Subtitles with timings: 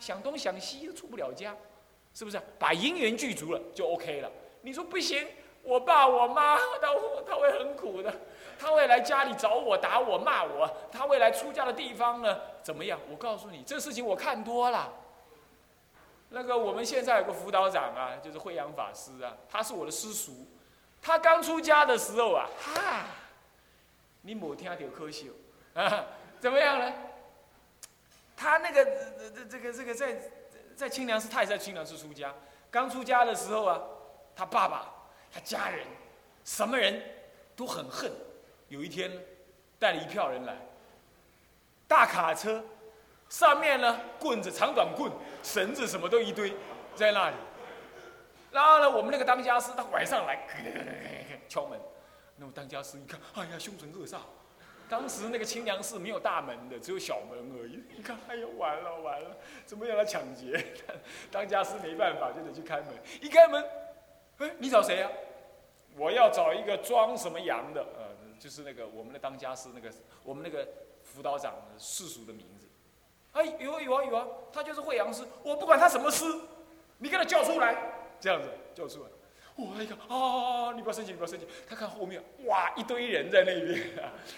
[0.00, 1.54] 想东想西都出不了家，
[2.14, 2.40] 是不是？
[2.58, 4.32] 把姻缘具足了就 OK 了。
[4.62, 5.26] 你说不行，
[5.62, 6.88] 我爸我妈他
[7.26, 8.12] 他会很苦的，
[8.58, 12.98] 他会来家里找我打我骂我，他会来出家的地方呢怎么样？
[13.10, 14.92] 我告诉你，这事情我看多了。
[16.30, 20.32] 那个我们现在有个辅导长啊，就是慧阳法师啊，他是我的师叔。
[21.02, 23.06] 他刚出家的时候啊，哈，
[24.22, 25.28] 你某听点科学
[25.74, 26.06] 啊，
[26.38, 26.92] 怎么样呢？
[28.40, 30.16] 他那个这这这个这个在
[30.74, 32.34] 在清凉寺，他也在清凉寺出家。
[32.70, 33.78] 刚出家的时候啊，
[34.34, 34.90] 他爸爸、
[35.30, 35.86] 他家人，
[36.42, 37.02] 什么人
[37.54, 38.10] 都很恨。
[38.68, 39.12] 有一天，
[39.78, 40.56] 带了一票人来，
[41.86, 42.64] 大卡车，
[43.28, 46.54] 上面呢棍子、长短棍、绳子什么都一堆
[46.96, 47.36] 在那里。
[48.50, 50.48] 然后呢，我们那个当家师他晚上来
[51.46, 51.78] 敲门，
[52.36, 54.16] 那么当家师一看，哎呀，凶神恶煞。
[54.90, 57.80] 当时那个清凉寺没有大门的，只有小门而已。
[57.96, 60.62] 你看，哎呦，完了完了，怎么要来抢劫？
[61.30, 62.88] 当家师没办法，就得去开门。
[63.22, 63.64] 一开门，
[64.38, 65.08] 哎，你找谁呀？
[65.96, 69.88] 我要找一个装什么羊的，呃，就是那个我们的当家师那个
[70.24, 70.66] 我们那个
[71.02, 72.66] 辅导长世俗的名字。
[73.32, 75.22] 哎，有啊有啊有啊，他就是惠阳师。
[75.44, 76.24] 我不管他什么师，
[76.98, 77.76] 你给他叫出来。
[78.20, 79.08] 这样子叫出来，
[79.66, 79.82] 哇！
[79.82, 81.46] 一看啊，你不要生气，你不要生气。
[81.68, 83.78] 他看后面，哇，一堆人在那边，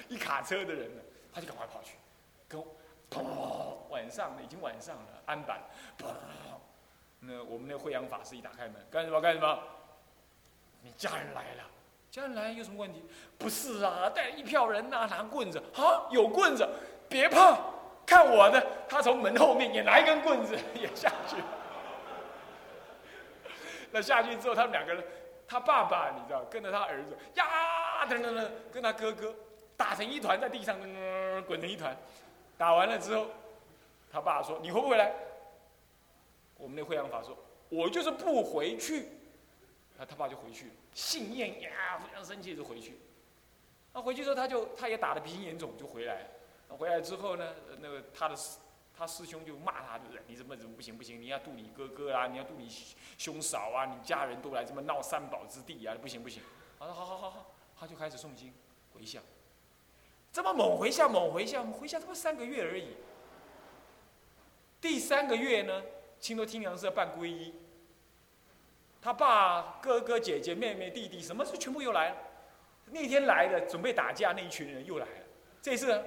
[0.09, 1.97] 一卡车的人呢，他就赶快跑去，
[2.49, 2.61] 跟，
[3.11, 3.25] 砰！
[3.91, 5.61] 晚上了，已经晚上了，安板，
[5.99, 6.07] 砰！
[7.21, 9.59] 那我们那惠阳法师一打开门，干什么干什么？
[10.83, 11.65] 你家人来了，
[12.11, 13.05] 家人来有什么问题？
[13.39, 16.69] 不是啊，带一票人呐，拿棍子，啊，有棍子，
[17.09, 17.57] 别怕，
[18.05, 18.67] 看我的。
[18.89, 21.37] 他从门后面也拿一根棍子，也下去。
[23.93, 25.05] 那下去之后，他们两个人，
[25.47, 29.35] 他爸爸你知道，跟着他儿子呀等等等，跟他哥哥
[29.77, 30.77] 打成一团，在地上
[31.45, 31.97] 滚成一团。
[32.57, 33.27] 打完了之后，
[34.11, 35.13] 他爸说：“你回不回来？”
[36.57, 37.37] 我们那惠阳法说
[37.69, 39.09] ：“我就是不回去。”
[39.99, 42.99] 他他爸就回去了，信念呀非常生气就回去。
[43.93, 46.77] 那回去之后，他就他也打得鼻青眼肿就回来了。
[46.79, 48.35] 回来之后呢，那个他的。
[49.03, 50.23] 他师兄就骂他，对不对？
[50.29, 51.21] 你怎么怎么不行不行？
[51.21, 52.69] 你要度你哥哥啊，你要度你
[53.19, 56.41] 兄嫂啊，你家人都来这么闹三宝之地啊，不行不行。
[56.79, 58.55] 他说好好好好，他就开始诵经
[58.95, 59.21] 回向。
[60.33, 62.95] 这么猛回向猛回向，回向他妈三个月而已。
[64.81, 65.83] 第三个月呢，
[66.21, 67.53] 青州听娘是要办皈依。
[69.01, 72.17] 他爸哥哥姐姐妹妹弟弟什么事全部又来了。
[72.87, 75.27] 那天来的准备打架那一群人又来了。
[75.61, 76.01] 这次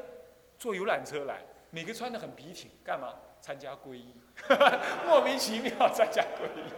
[0.57, 1.44] 坐游览车来。
[1.75, 3.13] 每个穿的很笔挺，干嘛？
[3.41, 4.16] 参加皈依，
[5.06, 6.72] 莫名其妙参加皈依，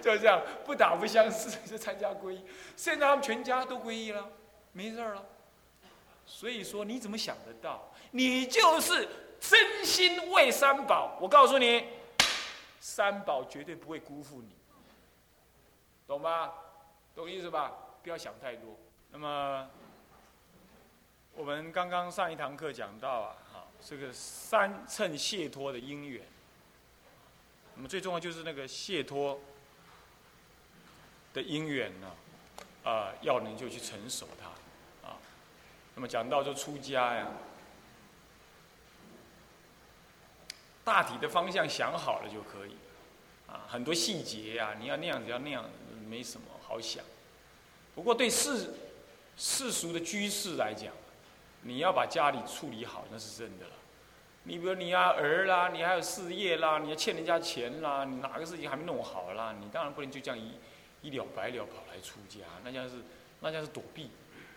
[0.00, 2.44] 就是这样，不打不相识就参加皈依。
[2.76, 4.30] 现在他们全家都皈依了，
[4.70, 5.26] 没事了。
[6.24, 7.90] 所以说，你怎么想得到？
[8.12, 9.08] 你就是
[9.40, 11.18] 真心为三宝。
[11.20, 11.88] 我告诉你，
[12.78, 14.54] 三宝绝对不会辜负你，
[16.06, 16.52] 懂吗？
[17.12, 17.72] 懂意思吧？
[18.04, 18.78] 不要想太多。
[19.10, 19.68] 那么，
[21.34, 23.36] 我们刚刚上一堂课讲到啊。
[23.86, 26.22] 这个三乘解脱的因缘，
[27.76, 29.38] 那么最重要就是那个解脱
[31.34, 32.10] 的因缘呢，
[32.82, 35.18] 啊，要能就去成熟它，啊，
[35.94, 37.28] 那么讲到就出家呀，
[40.82, 42.76] 大体的方向想好了就可以，
[43.46, 45.68] 啊，很多细节呀，你要那样子要那样，
[46.08, 47.04] 没什么好想。
[47.94, 48.72] 不过对世
[49.36, 50.90] 世俗的居士来讲，
[51.64, 53.72] 你要把家里处理好，那是真的了。
[54.44, 59.54] 你比如你啊儿啦，你还有事业啦，你要欠人家钱啦，你哪个事情还没弄好啦？
[59.58, 60.52] 你当然不能就这样一
[61.00, 62.96] 一了百了跑来出家，那像是
[63.40, 64.10] 那像是躲避、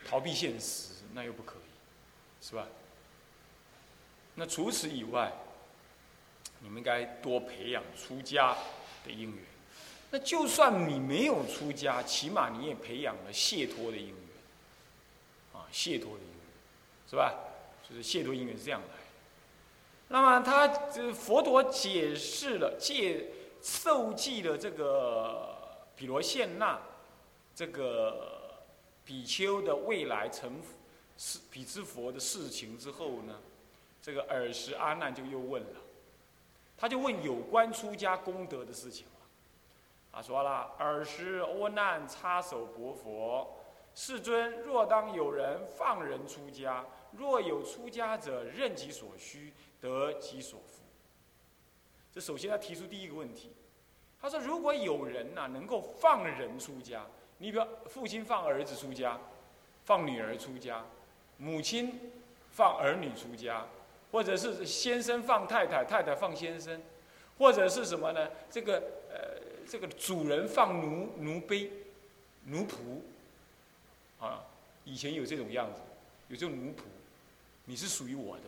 [0.07, 2.67] 逃避现实，那又不可以，是吧？
[4.35, 5.31] 那除此以外，
[6.59, 8.55] 你们应该多培养出家
[9.05, 9.45] 的因缘。
[10.11, 14.17] 那就算你没有出家，起码你也培养了解脱的因缘。
[15.53, 16.36] 啊，解脱的因，
[17.09, 17.33] 是吧？
[17.89, 18.87] 就是亵渎因缘是这样来。
[20.09, 23.27] 那么他这佛陀解释了戒
[23.61, 25.57] 受记的这个
[25.95, 26.79] 比罗宪那
[27.55, 28.61] 这个
[29.03, 30.61] 比丘的未来成
[31.17, 33.35] 是比之佛的事情之后呢，
[34.01, 35.79] 这个尔时阿难就又问了，
[36.77, 39.11] 他就问有关出家功德的事情了。
[40.11, 43.57] 他说了：尔时阿难插手薄佛，
[43.95, 49.53] 世尊若当有人放人出家，若有出家者任其所需。
[49.79, 50.81] 得其所福。
[52.11, 53.51] 这首先他提出第一个问题，
[54.19, 57.05] 他说：如果有人呐能够放人出家，
[57.37, 59.19] 你比如父亲放儿子出家，
[59.85, 60.83] 放女儿出家，
[61.37, 62.11] 母亲
[62.49, 63.67] 放儿女出家，
[64.11, 66.81] 或者是先生放太太，太太放先生，
[67.37, 68.31] 或者是什么呢？
[68.49, 68.81] 这个
[69.11, 69.39] 呃，
[69.69, 71.71] 这个主人放奴奴婢、
[72.45, 72.99] 奴仆，
[74.19, 74.43] 啊，
[74.83, 75.81] 以前有这种样子，
[76.29, 76.81] 有这种奴仆，
[77.67, 78.43] 你是属于我的，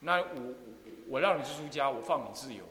[0.00, 0.54] 那我
[1.08, 2.64] 我让你去出家，我放你自由，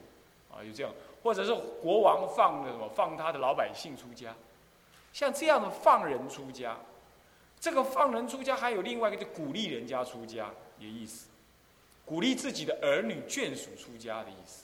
[0.51, 0.91] 啊，有这样，
[1.23, 4.35] 或者是国王放的什么，放他的老百姓出家，
[5.13, 6.77] 像这样的放人出家，
[7.59, 11.27] 这个放人出家还有另外一个就鼓励人家出家，的意思，
[12.05, 14.63] 鼓励自己的儿女眷属出家的意思。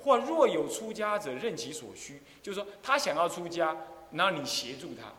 [0.00, 3.76] 或若有出家者，任其所需，就是说他想要出家，
[4.10, 5.12] 那你协助他，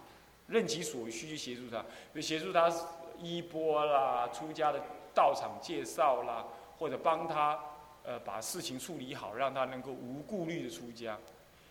[0.48, 1.84] 任其所需去协助他，
[2.16, 2.74] 就协助他
[3.22, 4.82] 衣钵啦、出家的
[5.20, 6.46] 道场介绍啦，
[6.78, 7.60] 或者帮他
[8.06, 11.18] 呃把事情处理好，让他能够无顾虑的出家。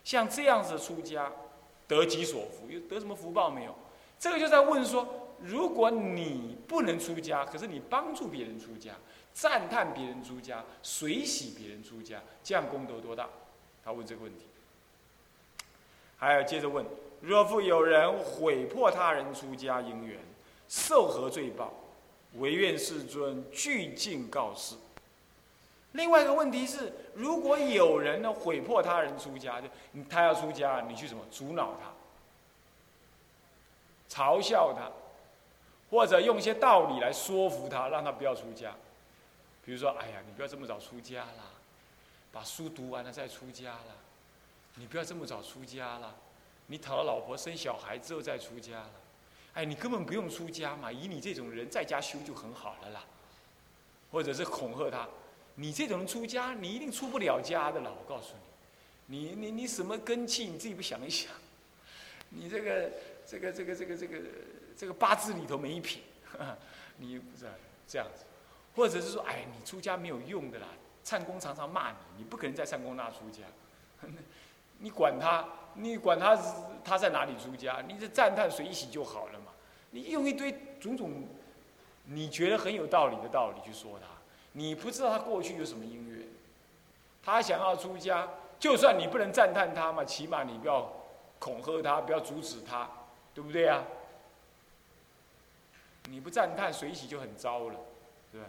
[0.04, 1.32] 像这样子出家，
[1.86, 3.74] 得其所福，又得什么福报没有？
[4.18, 5.08] 这个就在问说，
[5.38, 8.92] 如果你不能出家，可是你帮助别人出家。
[9.32, 13.28] 赞叹别人出家，随喜别人出家，这样功德多大？
[13.82, 14.44] 他问这个问题。
[16.18, 16.84] 还要接着问：
[17.22, 20.18] 若复有人毁破他人出家因缘，
[20.68, 21.72] 受何罪报？
[22.38, 24.74] 唯愿世尊具尽告示。
[25.92, 29.68] 另外一个问题是：如果有人呢毁破他人出家，就
[30.08, 31.90] 他要出家，你去什么阻挠他、
[34.08, 34.90] 嘲笑他，
[35.90, 38.74] 或者用一些道理来说服他，让他不要出家？
[39.64, 41.44] 比如说，哎呀，你不要这么早出家啦，
[42.30, 43.96] 把书读完了再出家啦。
[44.74, 46.14] 你不要这么早出家了，
[46.66, 48.90] 你讨了老婆生小孩之后再出家了。
[49.58, 53.04] 哎，你根本不用出家嘛，以你这种人在家修就很好了啦。
[54.08, 55.08] 或者是恐吓他，
[55.56, 57.92] 你这种人出家，你一定出不了家的了。
[57.92, 58.34] 我告诉
[59.06, 61.32] 你，你你你什么根气，你自己不想一想？
[62.28, 62.90] 你这个
[63.26, 64.18] 这个这个这个这个
[64.76, 66.02] 这个八字里头没一撇，
[66.98, 67.46] 你不是
[67.88, 68.24] 这样子。
[68.76, 70.68] 或者是说，哎，你出家没有用的啦，
[71.02, 73.42] 禅公常常骂你，你不可能在禅公那出家，
[74.78, 75.44] 你管他，
[75.74, 76.38] 你管他
[76.84, 79.47] 他在哪里出家，你这赞叹水洗就好了嘛。
[79.90, 81.10] 你用一堆种种
[82.04, 84.06] 你觉得很有道理的道理去说他，
[84.52, 86.26] 你不知道他过去有什么因缘，
[87.22, 90.90] 他想要出家，就算你不能赞叹他嘛，起码你不要
[91.38, 92.88] 恐吓他，不要阻止他，
[93.34, 93.84] 对不对啊？
[96.10, 97.74] 你不赞叹随喜就很糟了，
[98.32, 98.46] 对吧？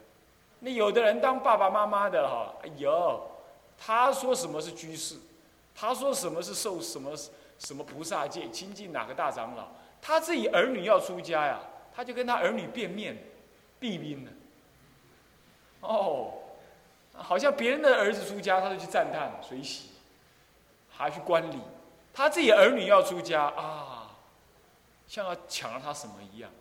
[0.59, 3.21] 那有的人当爸爸妈妈的哈，哎呦，
[3.77, 5.15] 他说什么是居士，
[5.75, 7.12] 他说什么是受什么
[7.57, 9.68] 什么菩萨戒，亲近哪个大长老，
[10.01, 11.60] 他自己儿女要出家呀，
[11.94, 13.18] 他就跟他儿女变面，
[13.80, 14.31] 避兵了。
[15.81, 16.34] 哦，
[17.13, 19.92] 好像别人的儿子出家，他就去赞叹随喜，
[20.90, 21.60] 还去观礼，
[22.13, 24.18] 他自己儿女要出家啊，
[25.07, 26.51] 像要抢了他什么一样，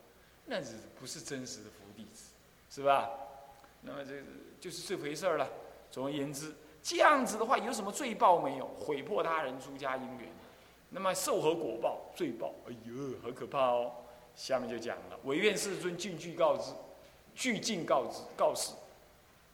[0.46, 2.31] 那是不是真实的佛弟子，
[2.70, 3.11] 是吧？
[3.82, 4.23] 那么这
[4.61, 5.49] 就是这回事儿了。
[5.90, 8.67] 总而言之，这样子的话有什么罪报没有？
[8.67, 10.29] 毁破他人出家因缘，
[10.90, 12.11] 那么受何果报？
[12.14, 13.93] 罪报，哎呦，好可怕哦！
[14.35, 16.73] 下面就讲了，唯愿世尊尽具告知，
[17.35, 18.73] 具尽告知告示。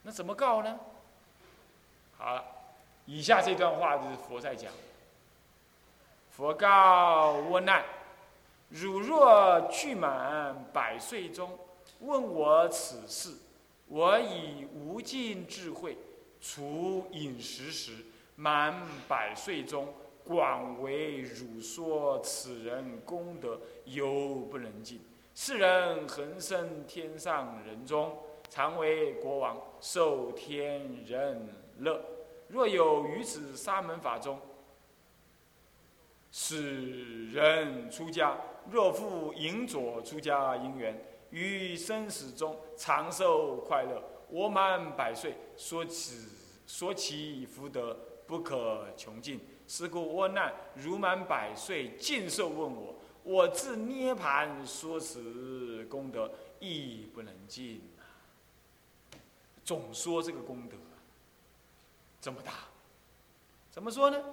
[0.03, 0.79] 那怎么告呢？
[2.17, 2.45] 好了，
[3.07, 4.71] 以下这段话就是佛在讲。
[6.31, 7.85] 佛告窝难：
[8.69, 11.59] 汝若具满百岁中，
[12.01, 13.37] 问我此事。
[13.87, 15.97] 我以无尽智慧，
[16.41, 18.75] 除饮食时，满
[19.07, 19.93] 百岁中，
[20.25, 25.01] 广为汝说此人功德犹不能尽。
[25.35, 28.17] 世人恒生天上人中，
[28.49, 32.01] 常为国王，受天人乐。
[32.49, 34.41] 若有于此沙门法中，
[36.31, 38.37] 使人出家，
[38.71, 40.99] 若复引左出家因缘。
[41.31, 46.31] 于生死中长寿快乐，我满百岁，说此
[46.65, 49.41] 说其福德不可穷尽。
[49.77, 58.07] 是故我难如满百岁尽寿问我，我自涅盘说此功德亦不能尽啊
[59.65, 60.77] 总说这个功德
[62.21, 62.53] 这么大，
[63.69, 64.25] 怎么说呢？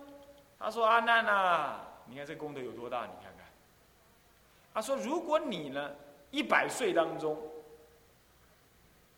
[0.59, 3.07] 他说阿难呐，你看这功德有多大？
[3.07, 3.47] 你看看。
[4.71, 5.91] 他说如果你呢？
[6.29, 7.35] 一百岁当中，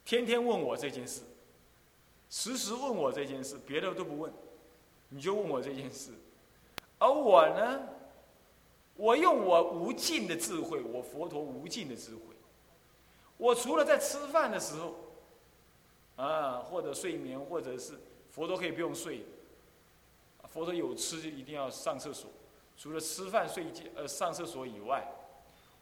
[0.06, 1.22] 天天问我这件事，
[2.30, 4.34] 时时问我这件事，别的都不问，
[5.14, 6.10] 你就问我这件事。
[6.98, 7.82] 而我呢，
[8.96, 12.22] 我用我无尽的智慧，我佛陀无尽的智慧，
[13.38, 14.96] 我除了在吃饭的时候，
[16.16, 17.94] 啊，或者睡眠，或者是
[18.32, 19.24] 佛陀可以不用睡，
[20.50, 22.32] 佛陀有吃就一定要上厕所，
[22.76, 25.08] 除了吃饭、睡觉、呃上厕所以外。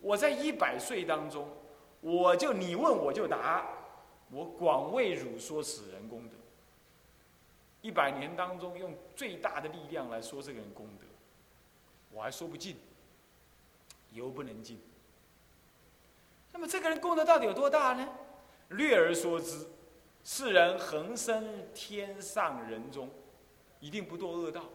[0.01, 1.47] 我在一百岁当中，
[2.01, 3.67] 我就你问我就答，
[4.31, 6.35] 我广为汝说此人功德。
[7.81, 11.05] 一百年当中用最大的力量来说这个人功德，
[12.11, 12.77] 我还说不尽，
[14.11, 14.79] 犹不能尽。
[16.51, 18.07] 那么这个人功德到底有多大呢？
[18.69, 19.67] 略而说之，
[20.23, 23.09] 世人恒生天上人中，
[23.79, 24.65] 一定不堕恶道，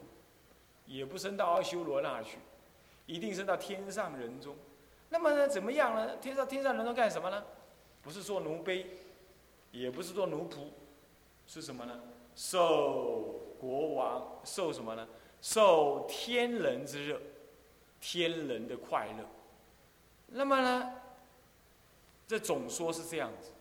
[0.85, 2.39] 也不升到阿修罗那去，
[3.07, 4.57] 一定升到天上人中。
[5.09, 6.17] 那么呢，怎么样呢？
[6.17, 7.45] 天上天上人中干什么呢？
[8.03, 8.87] 不是做奴婢，
[9.71, 10.69] 也不是做奴仆，
[11.47, 12.01] 是什么呢？
[12.37, 15.09] 受国王，受什么呢？
[15.43, 17.21] 受天人之热，
[18.01, 19.25] 天人的快乐。
[20.29, 20.93] 那么呢？
[22.29, 23.53] 这总说是这样子，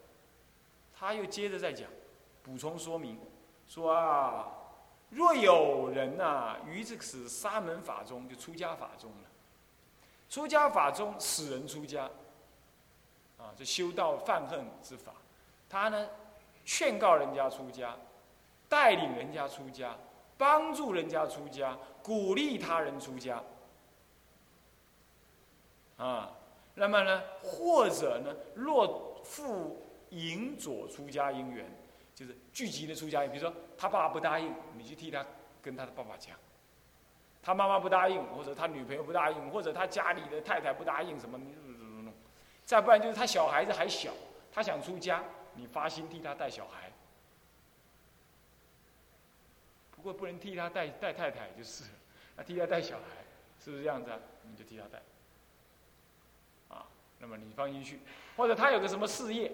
[0.97, 1.87] 他又接着再讲，
[2.41, 3.19] 补充说明，
[3.67, 4.47] 说啊，
[5.09, 9.29] 若有人呐，于这个沙门法中，就出家法中了，
[10.29, 12.09] 出家法中使人出家，
[13.37, 15.13] 啊，这修道犯恨之法，
[15.69, 16.09] 他呢，
[16.65, 17.95] 劝告人家出家，
[18.75, 19.95] 带领人家出家，
[20.37, 23.41] 帮助人家出家，鼓励他人出家，
[25.95, 26.29] 啊。
[26.73, 31.65] 那么呢，或者呢，若复引左出家因缘，
[32.13, 35.25] 就是聚集的出家，比如说他爸爸不答应，你去替他
[35.61, 36.35] 跟他的爸爸讲；
[37.41, 41.55] 他妈妈不答应，或者他女朋友不答应，或者他家里的太太不答应，什么你
[42.65, 44.11] 再不然就是他小孩子还小，
[44.51, 46.91] 他想出家，你发心替他带小孩。
[49.91, 51.83] 不过不能替他带带太太就是，
[52.37, 53.03] 那替他带小孩，
[53.59, 54.19] 是不是这样子啊？
[54.43, 55.01] 你就替他带。
[56.69, 56.85] 啊
[57.19, 57.99] 那么你放心去，
[58.37, 59.51] 或者他有个什么事业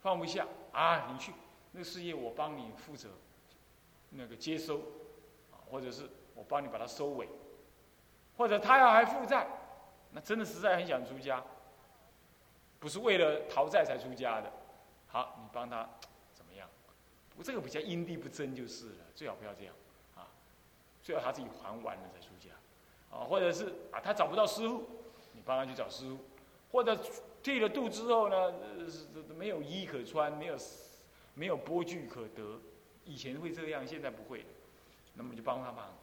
[0.00, 1.32] 放不下啊，你去
[1.72, 3.08] 那个事业我帮你负责，
[4.10, 4.82] 那个接收，
[5.70, 7.28] 或者是我帮你把它收尾，
[8.36, 9.46] 或者他要还负债，
[10.12, 11.42] 那真的实在很想出家，
[12.78, 14.52] 不是为了逃债才出家的，
[15.06, 15.88] 好，你帮他？
[17.38, 19.74] 我这个比较因地不争就是了，最好不要这样
[20.16, 20.26] 啊，
[21.02, 22.50] 最好他自己还完了再出家，
[23.16, 24.84] 啊，或者是啊他找不到师傅，
[25.32, 26.18] 你帮他去找师傅。
[26.70, 26.98] 或者
[27.42, 28.52] 剃了度之后呢，
[29.36, 30.56] 没有衣可穿，没有
[31.32, 32.60] 没有钵具可得，
[33.04, 34.44] 以前会这样，现在不会，
[35.14, 35.96] 那么就帮他忙。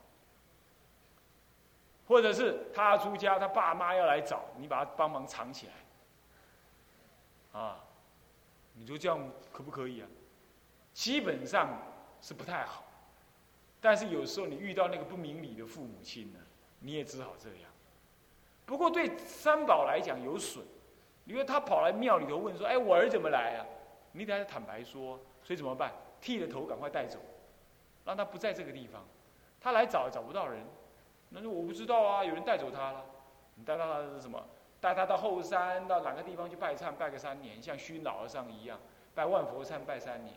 [2.08, 7.84] 或者是他出家，他爸妈要来找你，把他帮忙藏起来，啊，
[8.74, 9.20] 你说这样
[9.52, 10.08] 可不可以啊？
[10.96, 11.78] 基本上
[12.22, 12.86] 是不太好，
[13.82, 16.40] 但是有时候你遇到那个不明理的父母亲呢，
[16.80, 17.70] 你也只好这样。
[18.66, 20.66] 不过对三宝来讲有损，
[21.26, 23.66] 因为他跑来庙里头问说：“哎，我儿怎么来啊？”
[24.14, 25.92] 你得坦白说，所以怎么办？
[26.22, 27.20] 剃了头赶快带走，
[28.06, 29.06] 让他不在这个地方。
[29.60, 30.66] 他来找找不到人，
[31.28, 33.04] 那说我不知道啊，有人带走他了。
[33.56, 34.42] 你带他是什么？
[34.80, 38.80] 带他到后山到哪个地方去拜忏，拜个三年，像虚老和尚一样
[39.14, 40.34] 拜万佛忏拜三年。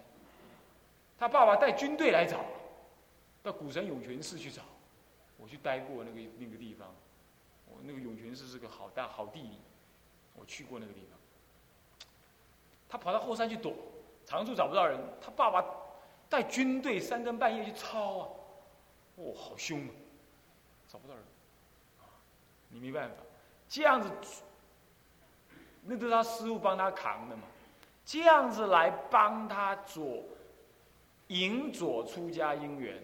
[1.19, 2.45] 他爸爸带军队来找，
[3.43, 4.63] 到古城涌泉寺去找，
[5.37, 6.89] 我去待过那个那个地方。
[7.67, 9.59] 我那个涌泉寺是个好大好地，
[10.35, 11.19] 我去过那个地方。
[12.89, 13.75] 他跑到后山去躲，
[14.25, 14.99] 长处找不到人。
[15.21, 15.63] 他爸爸
[16.31, 18.29] 带军队三更半夜去抄啊，
[19.17, 19.91] 哦，好凶啊，
[20.89, 21.23] 找不到人，
[22.71, 23.17] 你没办法，
[23.69, 24.11] 这样子，
[25.83, 27.43] 那都是他师傅帮他扛的嘛，
[28.05, 30.23] 这样子来帮他左
[31.29, 33.03] 引左出家因缘。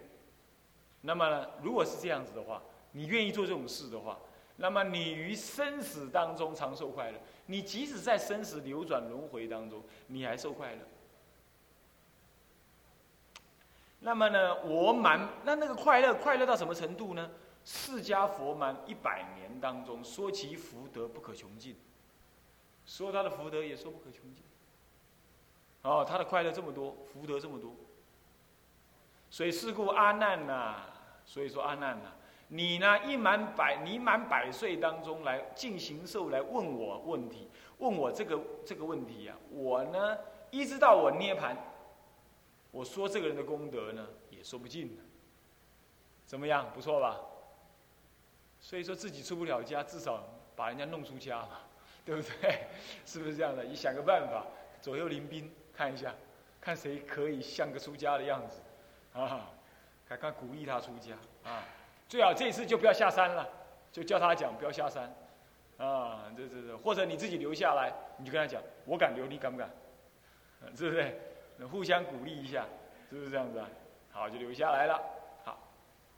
[1.00, 2.62] 那么呢，如果是这样子的话，
[2.92, 4.18] 你愿意做这种事的话。
[4.56, 10.80] 那么你于生死当中长受快乐，你即使在生死流转轮回当中，你还受快乐。
[13.98, 17.30] 那么呢，我满那那个快乐快乐到什么程度呢？
[17.64, 21.74] 释迦佛满一百年当中，说其福德不可穷尽，
[22.86, 24.44] 说他的福德也说不可穷尽。
[25.82, 27.74] 哦，他的快乐这么多，福德这么多，
[29.34, 30.76] 所以是故阿难呐，
[31.24, 32.12] 所以说阿难呐。
[32.46, 33.04] 你呢？
[33.04, 37.48] 一满百，你满百岁当中来进行受来问我问题，
[37.78, 39.34] 问我这个这个问题呀。
[39.50, 40.16] 我呢，
[40.52, 41.56] 一直到我涅盘，
[42.70, 44.96] 我说这个人的功德呢，也说不尽
[46.24, 46.70] 怎么样？
[46.72, 47.20] 不错吧？
[48.60, 50.22] 所以说自己出不了家，至少
[50.54, 51.58] 把人家弄出家嘛，
[52.06, 52.68] 对不对？
[53.04, 53.64] 是不是这样的？
[53.64, 54.46] 你想个办法，
[54.80, 56.14] 左右邻兵看一下，
[56.60, 58.60] 看谁可以像个出家的样子
[59.14, 59.50] 啊？
[60.06, 61.14] 看看鼓励他出家
[61.50, 61.64] 啊。
[62.06, 63.48] 最好这次就不要下山了，
[63.90, 65.12] 就叫他讲不要下山，
[65.78, 69.70] 啊，这这这，或者你自己留下来，你就跟他讲，我敢留，你敢不敢？
[70.76, 71.66] 是不是？
[71.66, 72.66] 互相鼓励一下，
[73.08, 73.68] 是不是这样子啊？
[74.12, 75.00] 好，就留下来了。
[75.44, 75.58] 好，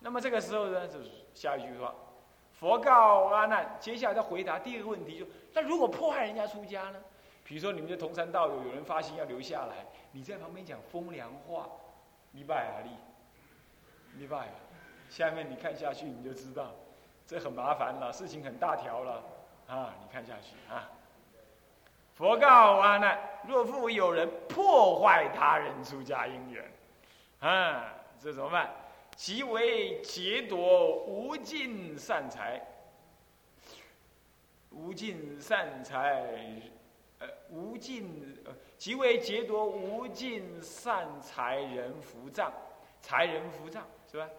[0.00, 1.94] 那么这个时候呢，就是下一句话，
[2.58, 7.00] 佛告阿难，接下来再回答第二个问题，就那如果迫害人家出家呢？
[7.44, 11.68] 比如说你们的同山道友有人发心要留下来，你在旁边讲风凉话，
[12.36, 12.90] 你拜阿力，
[14.12, 14.48] 明白？
[15.08, 16.74] 下面你看下去你就知道，
[17.26, 19.22] 这很麻烦了，事情很大条了
[19.66, 19.94] 啊！
[20.02, 20.90] 你看下去啊。
[22.12, 26.70] 佛告阿难：若复有人破坏他人出家因缘，
[27.40, 28.70] 啊，这怎么办？
[29.14, 32.60] 即为劫夺无尽善财，
[34.70, 36.22] 无尽善财，
[37.18, 42.52] 呃，无尽呃，即为劫夺无尽善财人福障，
[43.00, 44.30] 财人福障是吧？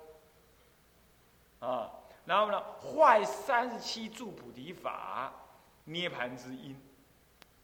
[1.59, 1.91] 啊，
[2.25, 5.33] 然后呢，坏三十七住菩提法
[5.85, 6.79] 涅盘之因，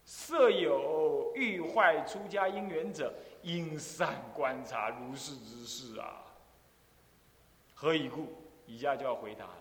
[0.05, 6.23] 设有欲坏出家因缘者，应善观察如是之事啊。
[7.75, 8.27] 何以故？
[8.65, 9.57] 以下就要回答了。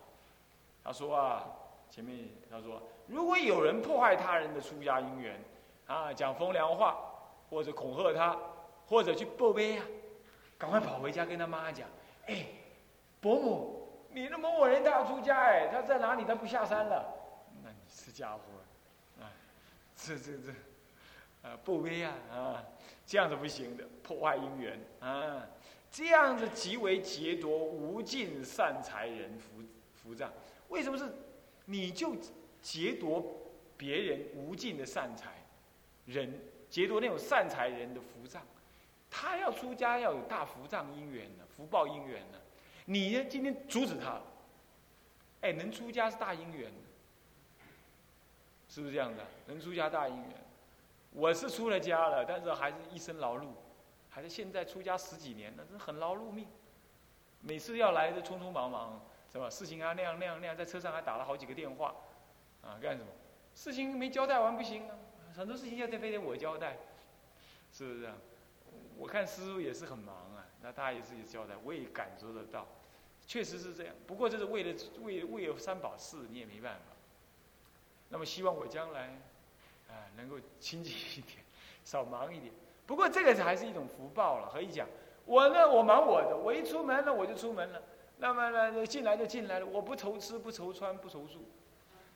[0.85, 1.45] 他说啊，
[1.93, 5.39] 前面他说，如果有人破坏他人的出家因缘，
[5.87, 6.97] 啊，讲风凉话，
[7.51, 8.35] 或者恐吓他，
[8.87, 9.85] 或者去报悲啊，
[10.57, 11.87] 赶快跑回家跟他妈讲，
[12.29, 12.47] 哎，
[13.21, 16.25] 伯母，你的某某人他要出家，哎，他在哪里？
[16.25, 17.15] 他不下山了。
[17.63, 18.41] 那你是家伙，
[19.21, 19.29] 啊，
[19.95, 22.65] 这这这，啊，报碑啊，啊，
[23.05, 25.47] 这样子不行的，破坏姻缘啊。
[25.91, 29.63] 这样子极为劫夺无尽善财人福
[29.95, 30.33] 福障，
[30.69, 31.05] 为什么是？
[31.73, 32.14] 你就
[32.61, 33.25] 劫夺
[33.79, 35.43] 别人无尽的善财
[36.05, 36.38] 人，
[36.69, 38.43] 劫夺那种善财人的福障。
[39.11, 42.38] 他要出家要有大福障因缘的福报因缘的，
[42.85, 44.21] 你呢今天阻止他，
[45.41, 46.71] 哎，能出家是大因缘，
[48.69, 49.26] 是不是这样的？
[49.47, 50.31] 能出家大因缘，
[51.12, 53.47] 我是出了家了，但是还是一身劳碌。
[54.11, 56.47] 还是现在出家十几年了，这很劳碌命。
[57.41, 59.02] 每次要来的匆匆忙忙，
[59.33, 59.49] 是吧？
[59.49, 61.95] 事情啊那样那样那样，在车上还打了好几个电话，
[62.62, 63.11] 啊，干什么？
[63.55, 64.97] 事情没交代完不行啊，
[65.35, 66.77] 很多事情要得非得我交代，
[67.73, 68.15] 是不是啊？
[68.99, 72.66] 我看师傅也是很忙啊，那他也是也交代，我也感受得到，
[73.27, 73.95] 确实是这样。
[74.07, 76.95] 不过这是为了为为了三宝事，你也没办法。
[78.11, 79.18] 那么希望我将来，
[79.88, 81.38] 啊，能够清净一点，
[81.85, 82.53] 少忙一点。
[82.87, 84.87] 不过这个还是一种福报了，可以讲。
[85.25, 87.83] 我呢，我忙我的，我一出门呢，我就出门了。
[88.23, 91.45] 那么呢，进来就进来了，我不愁吃，不愁穿，不愁住，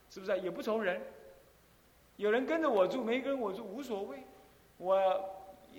[0.08, 0.38] 是不是？
[0.38, 1.02] 也不愁人。
[2.14, 4.22] 有人跟着我住，没跟我住无所谓。
[4.76, 4.96] 我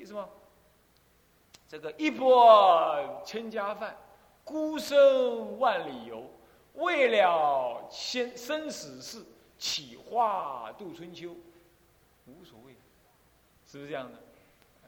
[0.04, 0.28] 什么？
[1.70, 3.96] 这个一钵千家饭，
[4.44, 6.30] 孤身万里游，
[6.74, 9.26] 为了先生死事，
[9.58, 11.34] 起化度春秋，
[12.26, 12.76] 无所谓，
[13.66, 14.20] 是不是这样的？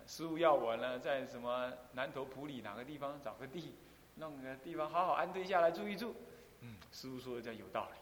[0.05, 3.73] 师傅要我呢，在什么南头埔里哪个地方找个地，
[4.19, 6.15] 弄个地方好好安顿下来住一住。
[6.61, 7.97] 嗯，师傅说的这有道理，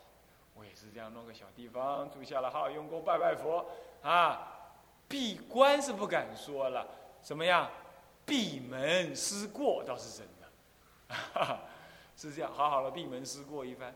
[0.55, 3.65] 我也是这样弄个小地方住下来，好好用功拜拜佛
[4.01, 4.53] 啊。
[5.07, 6.85] 闭关是不敢说了，
[7.21, 7.69] 怎么样？
[8.25, 11.59] 闭门思过倒是真的，
[12.17, 13.95] 是这样，好好的闭门思过一番，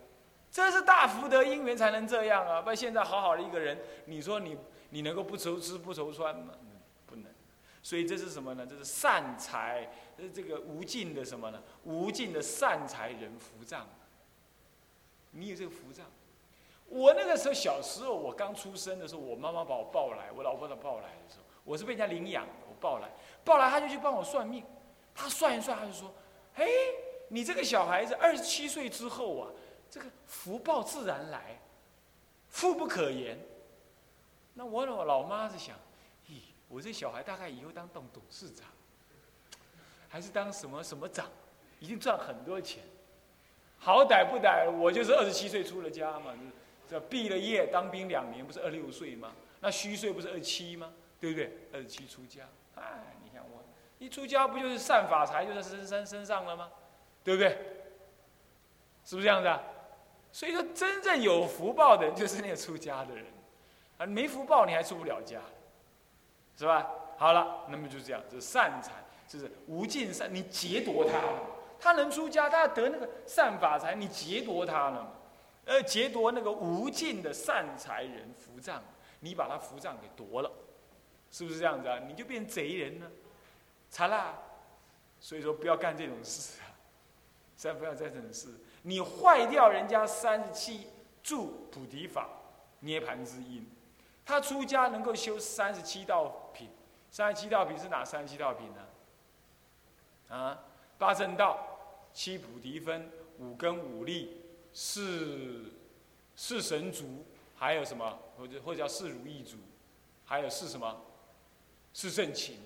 [0.50, 2.62] 这是大福德因缘才能这样啊。
[2.62, 4.58] 不然现在好好的一个人，你说你
[4.92, 6.54] 你能够不愁吃不愁穿吗？
[7.84, 8.65] 所以这是什么呢？
[8.65, 11.62] 这是善财，呃，这个无尽的什么呢？
[11.84, 13.88] 无尽的善财人福障。
[15.32, 16.06] 你有这个福障。
[16.88, 23.10] 我那个时候小时候，我刚出生的时候，我妈妈把我抱来，我老婆把抱来的时候，我是被人家领养，我抱来，
[23.44, 24.63] 抱来他就去帮我算命，
[25.15, 26.13] 他算一算，他就说
[26.56, 26.67] ：“哎，
[27.30, 29.50] 你这个小孩子二十七岁之后啊，
[29.89, 31.60] 这个福报自然来，
[32.50, 33.39] 富不可言。”
[34.54, 35.76] 那我老老妈是想。
[36.72, 38.66] 我这小孩大概以后当董董事长，
[40.08, 41.28] 还是当什么什么长，
[41.80, 42.82] 一定赚很多钱。
[43.78, 46.34] 好歹不歹，我就是二十七岁出了家嘛，
[46.88, 49.34] 这毕了业当兵两年，不是二六岁吗？
[49.60, 50.94] 那虚岁不是二七吗？
[51.20, 51.52] 对不对？
[51.74, 53.64] 二十七出家，哎，你看我
[54.00, 56.72] 一出家不就是善法财就在身身身上了吗？
[57.24, 57.50] 对不对？
[59.04, 59.62] 是不是这样子啊？
[60.32, 63.26] 所以说，真正有福报的人就是那个出家的人，
[63.98, 65.42] 啊，没福报你还出不了家。
[66.58, 66.88] 是吧？
[67.18, 68.94] 好了，那么就这样，这是善财，
[69.28, 71.22] 就是无尽善，你劫夺他，
[71.80, 75.12] 他能出家，他要得那个善法财，你劫夺他了嘛，
[75.66, 78.82] 呃，劫夺那个无尽的善财人福障，
[79.20, 80.52] 你把他福障给夺了，
[81.30, 82.00] 是不是这样子啊？
[82.08, 83.12] 你就变贼人了，
[83.90, 84.36] 惨啦！
[85.20, 86.74] 所以说不要干这种事啊，
[87.56, 88.48] 三不要再这种事，
[88.82, 90.88] 你坏掉人家三十七
[91.22, 92.28] 住菩提法
[92.80, 93.70] 涅盘之因。
[94.26, 96.41] 他出家能够修三十七道，
[97.12, 100.36] 三十七道品是哪三十七道品呢？
[100.36, 100.58] 啊，
[100.97, 101.60] 八正道、
[102.13, 105.74] 七菩提分、五根五力、四
[106.38, 107.26] 四神足，
[107.58, 108.17] 还有什么？
[108.38, 109.58] 或者或者叫四如意足，
[110.26, 111.02] 还有四什么？
[111.93, 112.58] 四正勤。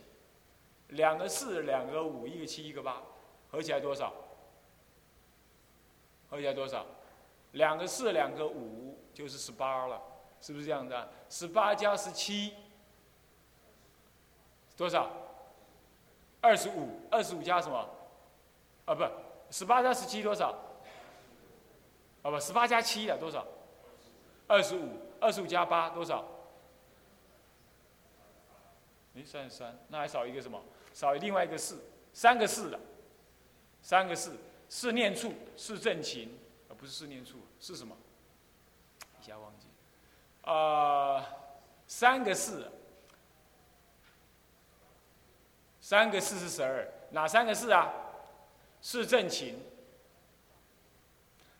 [0.90, 3.02] 两个四，两个五，一个七，一个八，
[3.50, 4.14] 合起来多少？
[6.30, 6.86] 合起来多少？
[7.54, 10.00] 两个四，两个五，就是十八了，
[10.40, 11.10] 是不是这样的？
[11.28, 12.54] 十八加十七，
[14.78, 15.10] 多少？
[16.42, 17.90] 二十五，二十五加什么？
[18.86, 19.04] 啊，不，
[19.50, 20.52] 十八加十七多少？
[22.22, 23.46] 啊，不，十八加七的多少？
[24.48, 26.24] 二十五，二十五加八多少？
[29.16, 30.62] 哎，三十三，那还少一个什么？
[30.94, 31.84] 少另外一个四，
[32.14, 32.80] 三个四了，
[33.82, 34.38] 三个四，
[34.70, 36.38] 四念处，四正勤，
[36.70, 37.96] 而不是四念处，是什么？
[39.20, 39.68] 一下忘记。
[40.50, 41.26] 啊，
[41.88, 42.72] 三个四，
[45.86, 47.94] 三个四是十二，哪三个四啊？
[48.82, 49.56] 四正勤，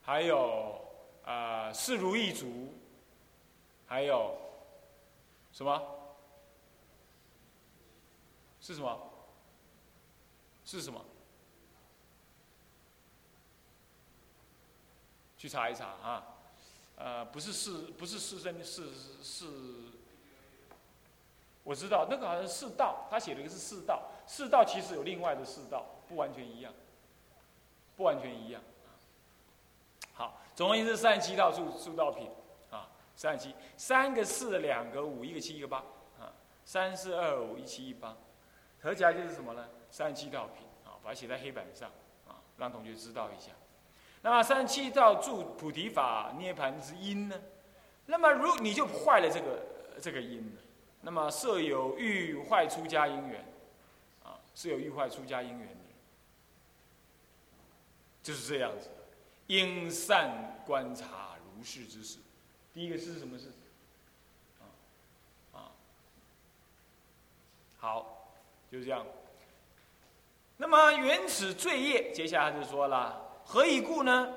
[0.02, 0.82] 还有
[1.24, 2.74] 啊四如意足，
[3.86, 4.36] 还有
[5.52, 5.80] 什么？
[8.60, 9.00] 是什么？
[10.66, 11.00] 是什么？
[15.38, 16.28] 去查一查啊！
[16.96, 19.92] 呃，不是四，不是四生，四四。
[21.64, 26.74] 我知道那个好像是四道，他写了个是四道，四道其实有另外的四道，不完全一样，
[27.96, 28.62] 不完全一样。
[30.14, 32.30] 好，总而言之，三十七道数数道品
[32.70, 35.78] 啊，三十七，三个四，两个五，一个七，一个八
[36.20, 36.32] 啊，
[36.64, 38.16] 三四二五一七一八。
[38.82, 39.68] 合起来就是什么呢？
[39.90, 41.90] 三十七道品啊，把它写在黑板上
[42.28, 43.52] 啊，让同学知道一下。
[44.22, 47.40] 那么三十七道助菩提法涅盘之因呢？
[48.06, 49.62] 那么如你就坏了这个
[50.02, 50.62] 这个因了。
[51.02, 53.46] 那么设有欲坏出家因缘，
[54.56, 55.76] 是有欲坏出家因缘的，
[58.24, 58.90] 就是这样子。
[59.48, 62.18] 应善观察如是之事。
[62.74, 63.52] 第一个是什么事？
[64.60, 64.66] 啊
[65.54, 65.72] 啊，
[67.78, 68.14] 好。
[68.72, 69.06] 就是这样。
[70.58, 74.34] 那么原始罪业，接下来就说了，何以故呢？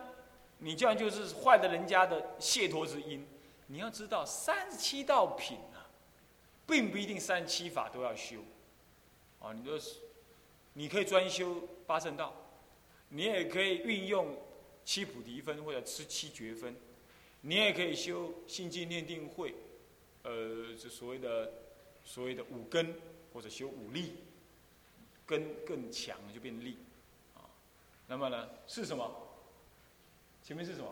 [0.59, 3.27] 你这样就是坏了人家的解脱之因。
[3.67, 5.89] 你要知道，三十七道品啊，
[6.67, 8.37] 并不一定三十七法都要修。
[9.41, 9.97] 啊，你就是，
[10.79, 12.33] 你可以专修八圣道，
[13.09, 14.37] 你也可以运用
[14.85, 16.77] 七菩提分或者吃七绝分，
[17.41, 19.57] 你也可以修心经念定慧，
[20.23, 21.53] 呃，这所谓的
[22.05, 22.95] 所谓的五根。
[23.31, 24.15] 或者修五力，
[25.27, 26.79] 根更强就变力，
[27.37, 27.45] 啊，
[28.07, 29.29] 那么呢是什么？
[30.43, 30.91] 前面是什么？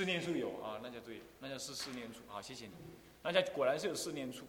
[0.00, 2.72] 四念处有啊，那叫对，那叫是四念处啊，谢谢你，
[3.22, 4.46] 那叫果然是有四念处，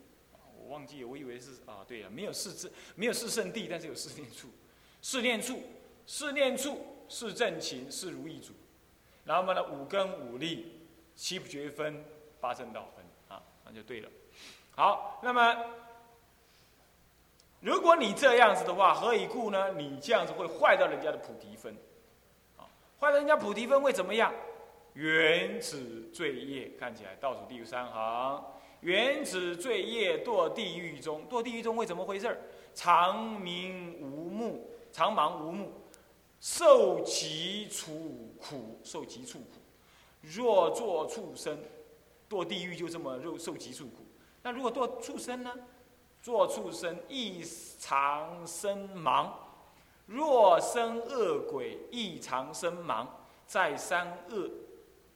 [0.58, 4.48] 我忘记，我以为是啊，对了，没有四智，没有四圣地，但是有四念处，
[5.02, 5.62] 四念处，
[6.08, 8.54] 四念处是正勤，是如意主。
[9.26, 10.88] 然后呢，五根五力，
[11.18, 12.02] 七不绝分，
[12.40, 14.10] 八正道分，啊，那就对了。
[14.74, 15.66] 好，那么
[17.60, 19.74] 如果你这样子的话，何以故呢？
[19.74, 21.76] 你这样子会坏掉人家的菩提分，
[22.56, 22.64] 啊，
[23.02, 24.34] 坏人家菩提分会怎么样？
[24.94, 28.44] 原子罪业，看起来倒数第三行，
[28.82, 32.38] 原子罪业堕地狱中，堕地狱中会怎么回事儿？
[32.74, 35.72] 长明无目，长盲无目。
[36.40, 39.60] 受极处苦，受极处苦。
[40.22, 41.58] 若作畜生，
[42.30, 44.06] 堕地狱就这么受受极处苦。
[44.42, 45.54] 那如果堕畜生呢？
[46.22, 47.44] 做畜生亦
[47.80, 49.30] 常生盲。
[50.06, 53.08] 若生恶鬼，亦常生盲。
[53.48, 54.50] 在三恶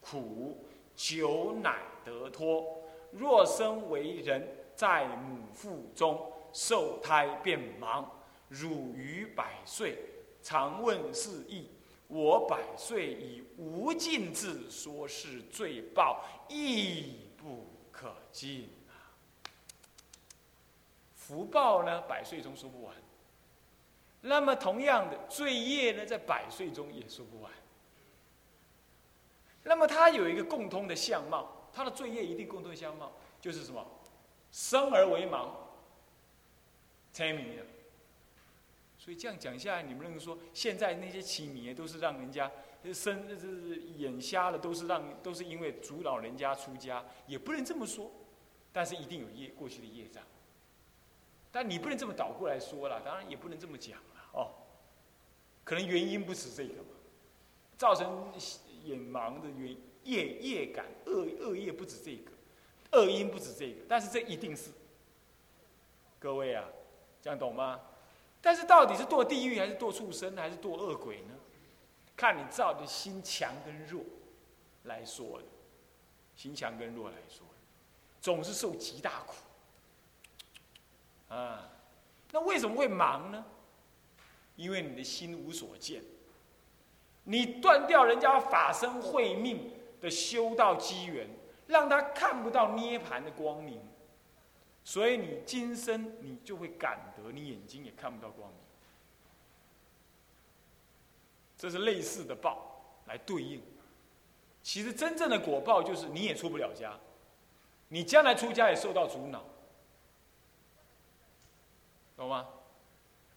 [0.06, 0.64] 苦，
[0.96, 2.64] 久乃得脱。
[3.12, 8.06] 若生为人，在母腹中受胎变盲，
[8.50, 9.98] 汝于百岁。
[10.44, 11.70] 常问是义，
[12.08, 19.10] 我百岁以无尽智说是罪报，亦不可尽啊！
[21.16, 22.94] 福报呢，百岁中说不完；
[24.22, 27.52] 那么同样的罪业呢，在百岁中也说不完。
[29.66, 33.86] 那么它有一个共通的相貌，它的罪业一定共通相貌，就是什么？
[34.52, 35.50] 生而为盲，
[37.12, 37.64] 猜谜的。
[38.98, 42.50] 所以这样讲下来，你们认为说现在那些起迷都是让人家
[42.94, 48.10] 生就是眼瞎了，都是让都是因为阻扰人家出家，也不能这么说。
[48.72, 50.24] 但是一定有业过去的业障。
[51.52, 54.52] 但你不能这么倒过来说了，当然也不能这么讲了哦。
[55.64, 56.90] 可能原因不止这个嘛，
[57.78, 58.32] 造成
[58.86, 62.32] 眼盲的原业业感恶恶业不止这个，
[62.92, 64.72] 恶因不止这个，但是这一定是。
[66.20, 66.66] 各位啊，
[67.22, 67.82] 这样懂吗？
[68.42, 71.34] 但是到底是堕地狱还是堕畜生还是堕恶鬼呢？
[72.16, 74.04] 看你造的心强跟弱
[74.84, 75.46] 来说的，
[76.36, 77.46] 心强跟弱来说，
[78.22, 79.34] 总是受极大苦
[81.34, 81.72] 啊！
[82.32, 83.46] 那为什么会忙呢？
[84.56, 86.02] 因为你的心无所见，
[87.26, 91.28] 你断掉人家法身慧命的修道机缘，
[91.68, 93.82] 让他看不到涅盘的光明，
[94.84, 98.60] 所以你今生你就会感得，你眼睛也看不到光明。
[101.58, 103.62] 这是类似的报来对应。
[104.62, 106.94] 其实真正的果报就是你也出不了家，
[107.88, 109.42] 你将来出家也受到阻挠，
[112.16, 112.48] 懂吗？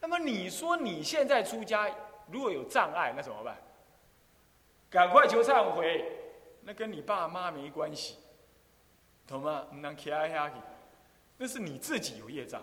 [0.00, 1.90] 那么你说你现在出家
[2.30, 3.56] 如果有障碍，那怎么办？
[4.90, 6.04] 赶快求忏悔，
[6.62, 8.16] 那跟你爸妈没关系，
[9.26, 9.66] 懂吗？
[9.70, 10.56] 能起来下去，
[11.36, 12.62] 那是你自己有业障，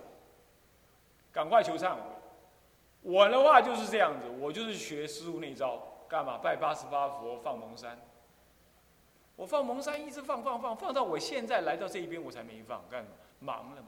[1.32, 2.02] 赶快求忏悔。
[3.02, 8.00] 我的话就是这样子，我就是学师傅那招，干嘛拜八十八佛放蒙山。
[9.36, 13.10] 我放蒙山一直放放放放到我现在来到这一边，我才没放，干嘛？
[13.40, 13.88] 忙了嘛，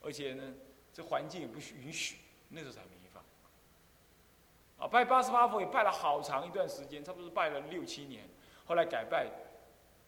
[0.00, 0.54] 而且呢，
[0.92, 2.16] 这环境也不允许，
[2.48, 2.88] 那时候才没。
[4.88, 8.28] 拜八十八佛也拜了好长一段时间，差不多拜了六七年，
[8.66, 9.26] 后来改拜，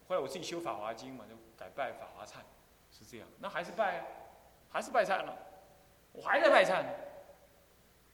[0.09, 2.37] 后来我自己修法华经嘛，就改拜法华忏，
[2.91, 3.29] 是这样。
[3.41, 4.07] 那还是拜啊，
[4.71, 5.37] 还是拜忏了，
[6.13, 6.85] 我还在拜忏。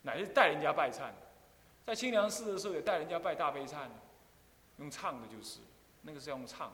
[0.05, 1.12] 乃是带人家拜忏，
[1.87, 3.87] 在清凉寺的时候也带人家拜大悲忏，
[4.79, 5.61] 用唱的就是，
[6.01, 6.72] 那个是要用唱，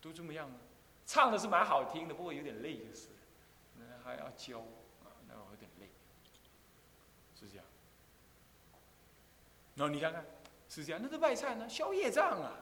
[0.00, 0.56] 都这么样啊。
[1.04, 3.08] 唱的是蛮好听的，不过有点累就是，
[4.02, 4.60] 还要教
[5.04, 5.90] 啊，那有点累，
[7.38, 7.66] 是这样。
[9.74, 10.24] 然后你看看，
[10.68, 12.58] 是这样，那个拜忏呢，消业障啊。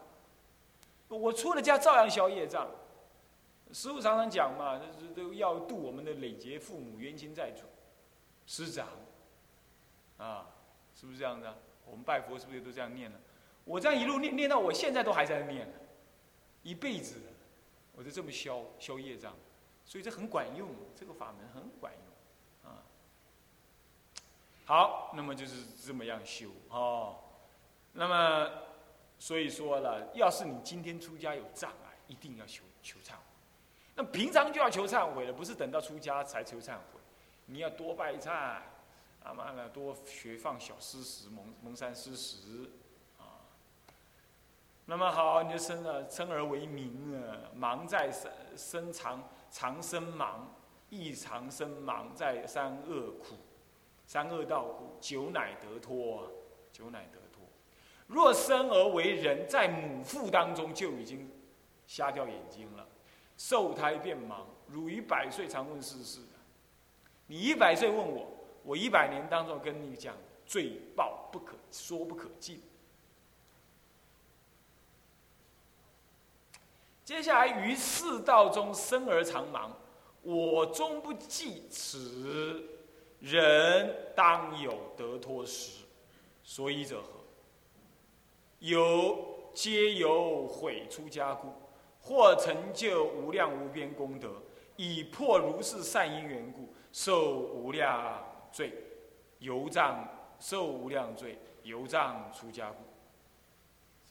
[1.09, 2.69] 我出了家照样消业障。
[3.73, 7.63] 师傅常常讲嘛，这这都要度我们的累劫父母冤亲债主。
[8.47, 8.89] 师长，
[10.19, 10.47] 啊，
[10.95, 11.47] 是不是这样子？
[11.85, 13.19] 我们拜佛是不是都这样念呢？
[13.65, 15.69] 我这样一路念念到我现在都还在念，
[16.63, 17.17] 一辈子，
[17.95, 19.35] 我就这么消消业障，
[19.85, 22.00] 所以这很管用，这个法门很管用，
[24.71, 27.17] 好，那么就是这么样修哦。
[27.93, 28.49] 那么，
[29.19, 33.19] 所以说了，要是你今天出家有障碍，一定要求求忏悔。
[33.97, 37.01] 那平常就要求忏悔了，不是等到出家才求忏悔。
[37.47, 38.61] 你要多拜忏，
[39.25, 39.69] 阿妈呢？
[39.71, 42.71] 多学放小施食，蒙蒙山施食，
[43.19, 43.43] 啊。
[44.87, 50.55] 那么好，你就生了生而为名啊，忙在生生长长生忙，
[50.91, 53.35] 亦长生忙在三恶苦，
[54.11, 56.27] 三恶道苦，久乃得脱啊，
[56.73, 57.45] 久乃得脱。
[58.09, 61.31] 若生而为人，在母腹当中就已经
[61.87, 62.85] 瞎掉眼睛了，
[63.37, 66.19] 受胎变盲，汝于百岁常问世事。
[67.29, 68.27] 你一百岁问我，
[68.65, 72.61] 我一百年当中跟你讲，罪报不可说不可尽。
[77.05, 79.73] 接下来于世道中生而常忙，
[80.23, 82.80] 我终不计此，
[83.21, 85.85] 人当有得脱时，
[86.43, 87.21] 所以者何？
[88.59, 91.53] 有皆由毁出家故，
[92.01, 94.43] 或成就无量无边功德，
[94.77, 96.73] 以破如是善因缘故。
[96.93, 98.73] 受无量罪，
[99.39, 100.09] 由障
[100.41, 102.79] 受无量罪，由障出家故。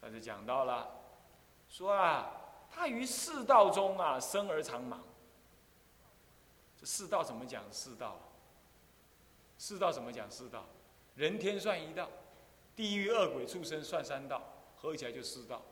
[0.00, 0.88] 上次讲到了，
[1.68, 2.30] 说啊，
[2.70, 5.02] 他于世道中啊，生而常忙。
[6.78, 7.62] 这世道怎么讲？
[7.70, 8.18] 世道，
[9.60, 10.28] 世道怎么讲？
[10.30, 10.64] 世道，
[11.16, 12.08] 人天算一道，
[12.74, 14.42] 地狱恶鬼畜生算三道，
[14.74, 15.62] 合起来就四道。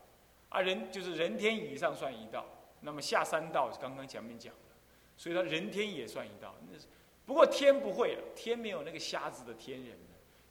[0.50, 2.44] 啊，人就是人天以上算一道，
[2.82, 4.76] 那么下三道刚刚前面讲的，
[5.16, 6.84] 所以说人天也算一道，那是。
[7.24, 9.96] 不过天不会了，天没有那个瞎子的天人，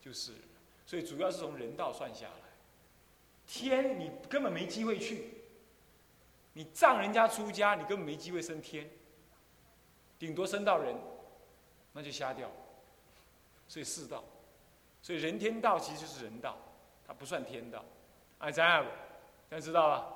[0.02, 0.34] 就是，
[0.84, 2.50] 所以主要是从人道算下来，
[3.46, 5.30] 天你根本没机会去，
[6.54, 8.90] 你仗人家出家，你根本没机会升天，
[10.18, 10.96] 顶多升到人，
[11.94, 12.52] 那就瞎掉，
[13.68, 14.24] 所以四道，
[15.02, 16.58] 所以人天道其实就是人道，
[17.06, 17.84] 它不算天道，
[18.40, 18.86] 哎，这样，
[19.50, 20.14] 这样知道吧？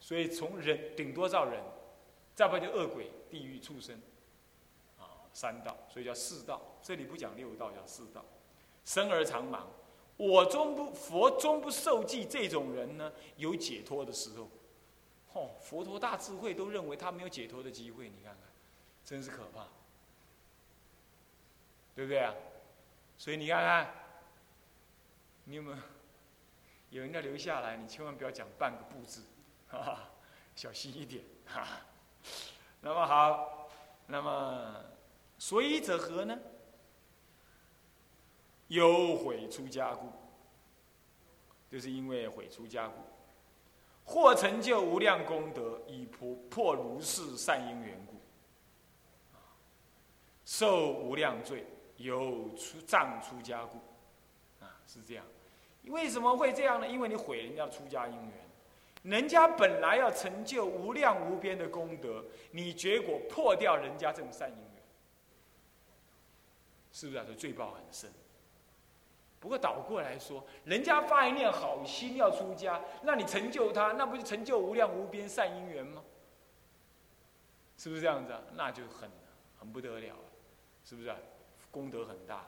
[0.00, 1.62] 所以从人顶多造人，
[2.34, 4.00] 再不就恶鬼、地狱、畜生。
[4.98, 6.60] 啊三道，所以叫四道。
[6.82, 8.24] 这里不讲六道，叫四道。
[8.84, 9.68] 生而常忙，
[10.16, 12.24] 我终不佛终不受记。
[12.24, 14.48] 这种人呢，有解脱的时候。
[15.34, 18.08] 哦，佛陀大智慧都认为他没有解脱的机会。
[18.08, 18.42] 你看看，
[19.04, 19.66] 真是可怕，
[21.94, 22.34] 对不对啊？
[23.18, 23.94] 所以你看看，
[25.44, 25.76] 你有没有
[26.90, 27.76] 有人要留下来？
[27.76, 29.22] 你千万不要讲半个不字，
[29.68, 29.98] 哈哈，
[30.54, 31.24] 小心一点。
[31.44, 31.80] 哈哈。
[32.80, 33.68] 那么好，
[34.06, 34.84] 那么。
[35.36, 36.38] 所以者何呢？
[38.68, 40.12] 有毁出家故，
[41.70, 43.02] 就是因为毁出家故，
[44.04, 48.20] 或成就无量功德，以破破如是善因缘故。
[50.44, 51.64] 受无量罪，
[51.98, 53.78] 有出障出家故，
[54.64, 55.24] 啊，是这样。
[55.84, 56.88] 为什么会这样呢？
[56.88, 58.32] 因为你毁人家出家因缘，
[59.02, 64.82] 人家本来要成就无量无边的功德，你结果破掉人家这种善因缘，
[66.92, 67.24] 是不是啊？
[67.26, 68.10] 这罪报很深。
[69.40, 76.02] 不过倒过来说，人家发一念好心要出家，那你成就他，那不就成就无量无边善因缘吗？
[77.76, 78.42] 是不是这样子啊？
[78.54, 79.08] 那就很
[79.58, 80.22] 很不得了了，
[80.84, 81.16] 是不是啊？
[81.78, 82.44] 功德很大。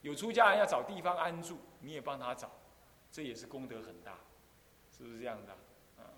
[0.00, 2.50] 有出家人要找地方安住，你也帮他找。
[3.10, 4.16] 这也是功德很大，
[4.96, 5.52] 是不是这样的？
[6.02, 6.08] 啊，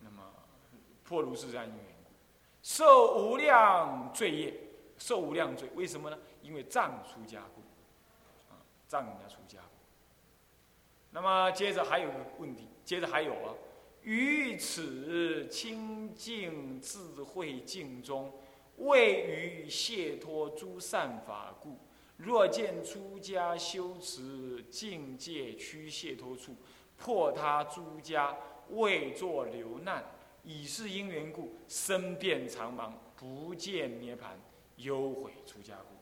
[0.00, 0.24] 那么
[1.04, 1.84] 破如是善因缘，
[2.64, 4.54] 受无量罪业，
[4.98, 6.18] 受无量罪，为什么呢？
[6.42, 7.60] 因为藏出家故，
[8.52, 9.60] 啊，藏人家出家。
[11.12, 13.54] 那么接着还有个问题，接着还有啊，
[14.02, 18.32] 于此清净智慧境中，
[18.78, 21.78] 未于解脱诸善法故。
[22.16, 26.56] 若见出家修持境界趋解脱处，
[26.96, 28.34] 破他诸家
[28.70, 30.02] 未作流难，
[30.42, 34.40] 以是因缘故，身变长茫，不见涅盘，
[34.76, 35.94] 忧悔出家故。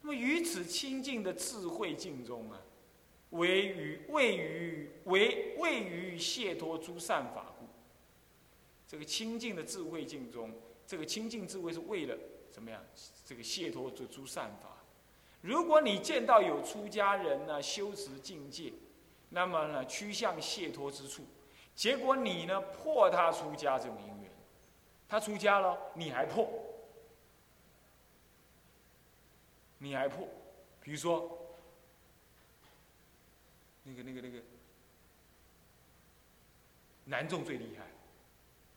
[0.00, 2.60] 那么于此清净的智慧境中啊，
[3.30, 7.51] 为于为于为为于解脱诸善法。
[8.92, 10.52] 这个清净的智慧境中，
[10.86, 12.14] 这个清净智慧是为了
[12.50, 12.78] 怎么样？
[13.24, 14.68] 这个解脱诸诸善法，
[15.40, 18.70] 如果你见到有出家人呢修持境界，
[19.30, 21.24] 那么呢趋向解脱之处，
[21.74, 24.30] 结果你呢破他出家这种因缘，
[25.08, 26.46] 他出家了，你还破，
[29.78, 30.28] 你还破，
[30.82, 31.38] 比如说
[33.84, 34.38] 那个那个那个
[37.06, 37.86] 南众最厉害，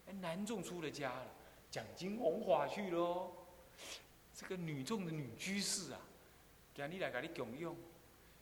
[0.07, 1.27] 哎，南众出了家了，
[1.71, 3.31] 讲经弘法去喽。
[4.33, 5.99] 这个女众的女居士啊，
[6.73, 7.75] 今日来给你供用，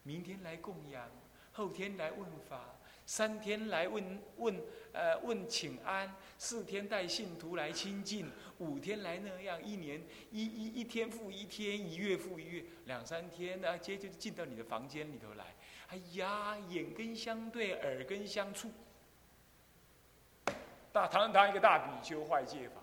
[0.03, 1.09] 明天来供养，
[1.51, 15.55] 后天来问法，三天来问问呃问请安，四天带信徒来亲近，五天来那样，一年一一一天复一天，一月复一月，两三天呢，接着进到你的房间里头来，
[15.89, 18.71] 哎呀，眼根相对，耳根相触，
[20.93, 22.75] 大堂堂一个大比丘坏戒法，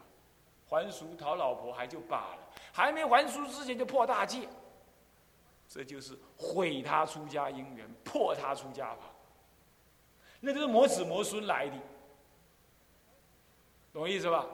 [0.69, 2.39] 还俗讨老婆还就罢了。
[2.73, 4.49] 还没还俗之前就破大戒，
[5.69, 9.03] 这就是毁他出家因缘，破他出家法。
[10.41, 11.77] 那都是魔子魔孙来的，
[13.93, 14.45] 懂意思吧？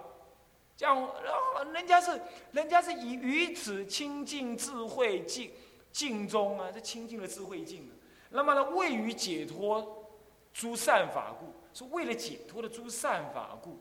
[0.76, 2.20] 这样，然后人家是
[2.52, 5.50] 人家是以于此清净智慧境
[5.90, 7.92] 境中啊，这清净的智慧境啊，
[8.28, 10.06] 那么呢，为于解脱
[10.52, 13.78] 诸善法故，是为了解脱的诸善法故。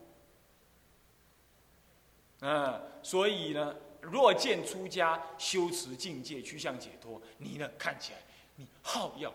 [2.41, 3.75] 嗯，所以呢。
[4.07, 8.19] 若见出家修持境界趋向解脱，你呢看起来
[8.55, 9.33] 你好要，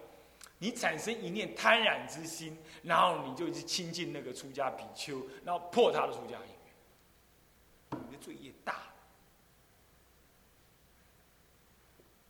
[0.58, 8.80] 你产生一念贪婪之心，然后你就去亲近那个出家比丘，然后破他的出家因，你的罪业大。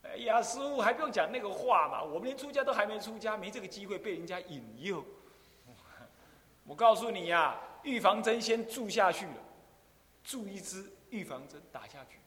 [0.05, 5.05] 哎呀，师傅还不用讲那个话嘛，我们连出家都还没出家，没这个机会被人家引诱。
[6.71, 9.35] 我告诉你呀，预防针先注下去了，
[10.23, 12.21] 注一支预防针打下去。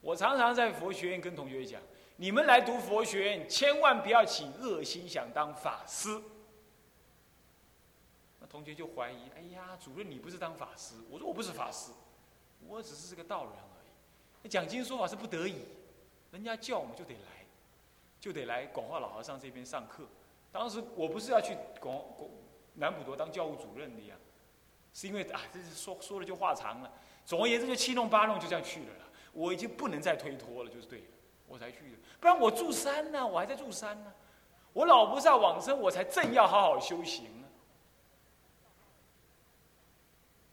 [0.00, 1.82] 我常常在佛学院跟同学讲：
[2.14, 6.22] 你们来读佛学院，千万不要起恶心，想当法师。
[8.38, 10.94] 那同学就怀疑：哎呀，主任，你不是当法师？
[11.10, 11.90] 我说我不是法师，
[12.64, 13.82] 我只是是个道人而
[14.44, 14.48] 已。
[14.48, 15.64] 讲经说法是不得已，
[16.30, 17.44] 人家叫我们就得来，
[18.20, 20.06] 就得来广化老和尚这边上课。
[20.52, 22.30] 当时我不是要去广广
[22.74, 24.14] 南普陀当教务主任的呀，
[24.92, 26.92] 是因为啊，这是说说了就话长了。
[27.24, 29.04] 总而言之，就七弄八弄就这样去了啦。
[29.32, 31.04] 我已经不能再推脱了，就是对了，
[31.48, 31.98] 我才去的。
[32.20, 34.12] 不然我住山呢，我还在住山呢。
[34.74, 37.48] 我老菩萨往生，我才正要好好修行呢。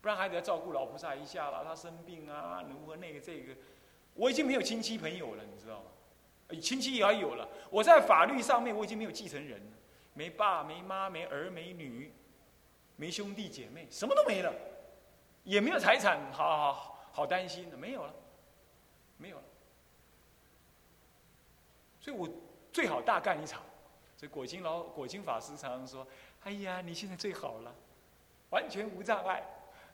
[0.01, 3.53] 不然还得要照顾老菩萨一下了，他生病啊，如何那个这个，
[4.13, 6.59] 我已经没有亲戚朋友了，你知道吗？
[6.61, 9.78] 亲戚也要有了，我在法律上面我已经没有继承人了，
[10.20, 12.11] 没爸没妈没儿没女，
[12.97, 14.53] 没兄弟姐妹，什么都没了，
[15.45, 18.13] 也没有财产，好好好好担心的，没有了。
[19.15, 19.43] 没有了，
[22.01, 22.28] 所以我
[22.74, 23.61] 最好大干一场。
[24.17, 26.05] 所以果金老果金法师常常说
[26.43, 27.74] ：“哎呀，你现在最好了，
[28.49, 29.41] 完全无障碍。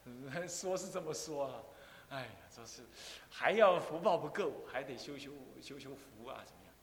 [0.49, 1.63] ”说是这么说啊，
[2.09, 2.81] 哎呀，这是
[3.29, 6.73] 还要福报不够，还得修修修修福啊，怎么样？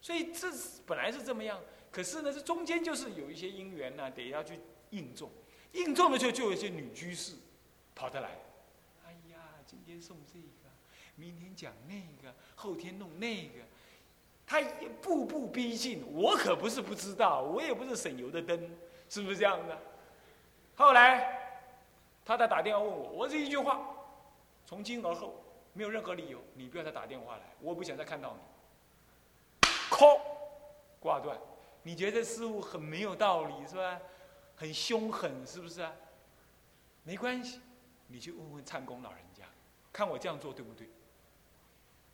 [0.00, 0.48] 所以这
[0.86, 1.60] 本来是这么样，
[1.94, 4.58] 可是呢，这中间就是有一些因缘呢，得要去
[4.90, 5.30] 应众。
[5.70, 7.36] 应众的就就有一些女居士，
[7.94, 8.30] 跑得来。
[9.06, 10.70] 哎呀，今天送这个，
[11.14, 13.60] 明天讲那个，后天弄那个，
[14.44, 14.60] 他
[15.00, 16.04] 步步逼近。
[16.12, 18.58] 我可不是不知道，我也不是省油的灯，
[19.08, 19.78] 是不是这样的？
[20.74, 21.62] 后来，
[22.24, 23.80] 他在打电话问我，我这一句话，
[24.66, 25.40] 从今而后
[25.72, 29.68] 没有任何理由，你不要再打电话来，我不想再看到你。
[29.90, 30.20] call，
[30.98, 31.38] 挂断。
[31.84, 34.00] 你觉得师傅很没有道理是吧？
[34.56, 35.92] 很凶狠是不是啊？
[37.04, 37.60] 没关系，
[38.08, 39.44] 你去问问唱公老人家，
[39.92, 40.88] 看我这样做对不对？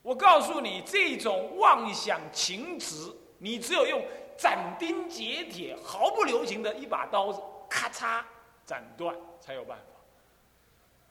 [0.02, 4.02] 我告诉你，这种妄想情执，你只有用
[4.36, 7.40] 斩钉截铁、毫不留情的一把刀子，
[7.70, 8.22] 咔嚓。
[8.66, 9.84] 斩断才有办法，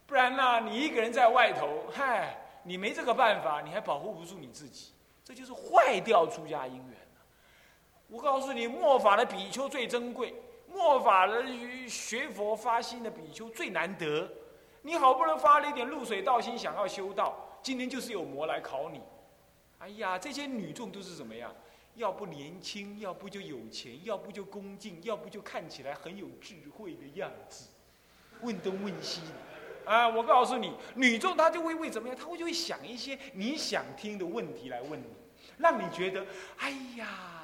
[0.07, 0.62] 不然呢？
[0.62, 4.93] 你一个人在外头，嗨，你没这个办法，你还保护不住你自己，
[5.26, 6.99] 这就是坏掉出家因缘
[8.10, 10.34] 我告诉你，末法的比丘最珍贵，
[10.68, 11.43] 末法的
[11.88, 14.30] 学佛发心的比丘最难得。
[14.82, 19.01] 你好不容易发了一点露水道心，想要修道，今天就是有魔来考你。
[19.78, 21.53] 哎呀，这些女众都是怎么样？
[21.95, 27.68] 要不年轻，要不就有钱，要不就恭敬，要不就看起来很有智慧的样子，
[28.41, 29.91] 问东问西的。
[29.91, 32.18] 啊，我告诉你，女众她就会为怎么样？
[32.18, 35.07] 她会就会想一些你想听的问题来问你，
[35.57, 36.26] 让你觉得，
[36.57, 37.38] 哎呀，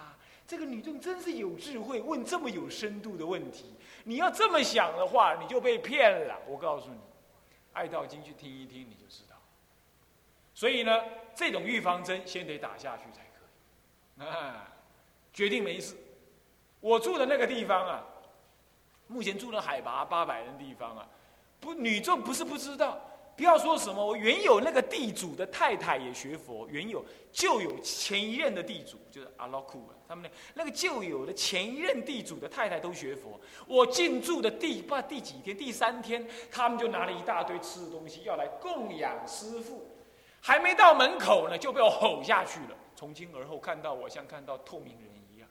[0.47, 3.73] 这个女众真是有智慧，问这么有深度的问题。
[4.03, 6.39] 你要这么想的话，你就被骗了。
[6.47, 6.99] 我告诉你，
[7.73, 9.35] 爱道经去听一听，你就知道。
[10.53, 14.27] 所以呢，这种预防针先得打下去才可以。
[14.27, 14.67] 啊，
[15.33, 15.95] 决定没事。
[16.79, 18.03] 我住的那个地方啊，
[19.07, 21.07] 目前住的海拔八百的地方啊，
[21.59, 23.01] 不女众不是不知道，
[23.35, 33.39] 不要说什么，我原有那个地主的太太也学佛，原有就有前一任的地主就是阿拉库啊，他们那那个旧有的前一任地主的太太都学佛。
[33.67, 39.85] 我进驻的第不第几天，第三天，他们就拿了一大堆吃的东西要来供养师傅，
[40.39, 42.77] 还没到门口呢，就被我吼下去了。
[42.95, 45.49] 从今而后看到我像看到透明人一样，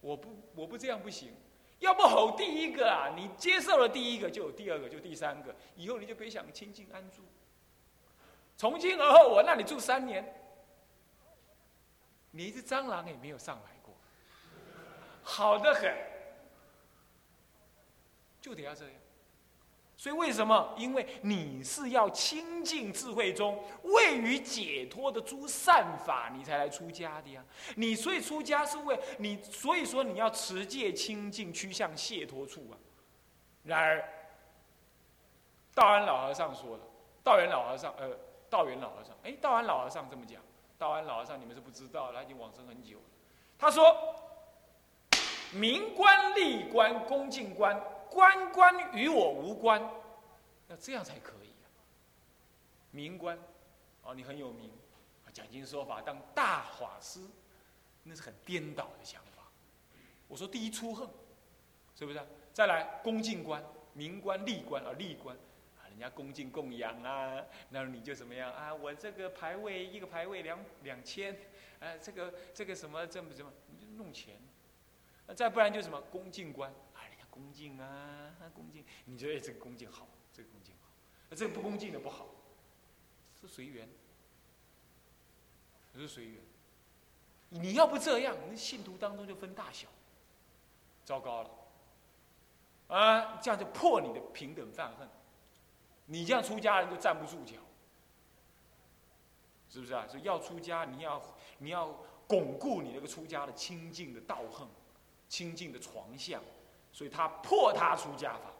[0.00, 1.32] 我不我不这样不行，
[1.82, 7.22] 要不吼第一个啊，你接受了第一个就有第二个就第三个，以后你就别想清净安住。
[8.56, 10.24] 从今而后我让你住三年，
[12.30, 13.92] 你一只蟑螂也没有上来过，
[15.24, 15.92] 好的很，
[18.40, 18.94] 就得要这样。
[20.02, 20.74] 所以为什么？
[20.76, 27.44] 因为你是要清净智慧中位于解脱的诸善法，你才来出家的呀。
[27.76, 32.74] 你所以出家是为你，所以说你要持戒清净，趋向解脱处啊。
[33.62, 34.02] 然而，
[35.72, 36.82] 道安老和尚说了，
[37.22, 38.10] 道元老和尚，呃，
[38.50, 40.42] 道元老和尚，哎，道安老和尚这么讲，
[40.76, 43.04] 道安老和尚你们是不知道，他已经往生很久了。
[43.56, 43.96] 他说：
[45.52, 47.80] 明官、利官、恭敬官。
[48.12, 49.80] 官官与我无关，
[50.68, 51.66] 要这样才可以啊。
[52.90, 53.38] 名官，
[54.02, 54.70] 哦，你很有名，
[55.32, 57.20] 讲经说法当大法师，
[58.02, 59.44] 那是很颠倒的想法。
[60.28, 61.08] 我说第一出横，
[61.94, 62.20] 是不是？
[62.52, 65.34] 再来恭敬官，名官、利官啊，利官
[65.78, 68.74] 啊，人家恭敬供养啊，那你就怎么样啊？
[68.74, 71.34] 我这个牌位一个牌位两两千，
[71.80, 74.38] 啊，这个这个什么这么什么，你就弄钱。
[75.34, 76.70] 再不然就什么恭敬官。
[77.32, 78.84] 恭敬啊，恭敬！
[79.06, 80.90] 你觉得这个恭敬好，这个恭敬好，
[81.30, 82.26] 那这个不恭敬的不好，
[83.40, 83.88] 是随缘，
[85.94, 86.42] 是随缘。
[87.48, 89.88] 你要不这样，那信徒当中就分大小，
[91.06, 91.50] 糟糕了，
[92.88, 95.08] 啊，这样就破你的平等泛恨，
[96.04, 97.56] 你这样出家人就站不住脚，
[99.70, 100.06] 是不是啊？
[100.06, 101.22] 所以要出家，你要
[101.56, 104.68] 你要巩固你那个出家的清净的道行，
[105.30, 106.42] 清净的床相。
[106.92, 108.52] 所以他破他出家法，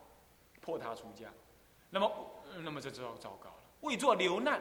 [0.61, 1.29] 破他出家，
[1.91, 2.11] 那么
[2.65, 3.57] 那么这就糟糕了。
[3.83, 4.61] 为作流难，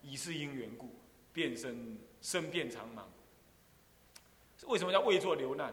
[0.00, 0.88] 以是因缘故，
[1.32, 3.02] 变身身变长盲。
[4.66, 5.72] 为什么叫未作流难？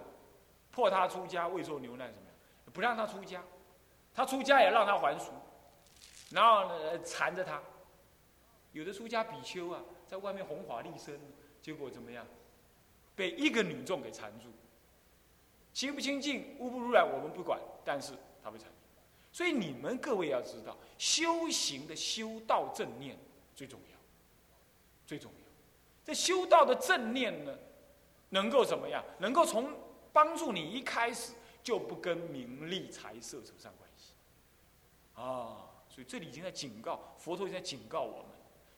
[0.72, 2.34] 破他出家，未作流难什么呀？
[2.74, 3.42] 不让他出家，
[4.14, 5.32] 他出家也让他还俗，
[6.32, 7.62] 然后呢缠着他。
[8.74, 11.20] 有的出家比丘啊，在外面弘法立身，
[11.62, 12.26] 结果怎么样？
[13.16, 14.50] 被一个女众给缠住。
[15.78, 18.14] 清不清净，污不污染，我们不管，但是
[18.44, 18.76] 他会产生。
[19.32, 23.16] 所以你们各位要知道，修行的修道正念
[23.56, 23.98] 最重要，
[25.06, 25.48] 最重要。
[26.04, 27.56] 这修道的正念呢，
[28.30, 29.06] 能够怎么样？
[29.20, 29.72] 能够从
[30.12, 34.14] 帮助你一开始就不跟名利财色扯上关系。
[35.14, 38.32] 啊，所以这里已经在警告，佛陀已经在警告我们。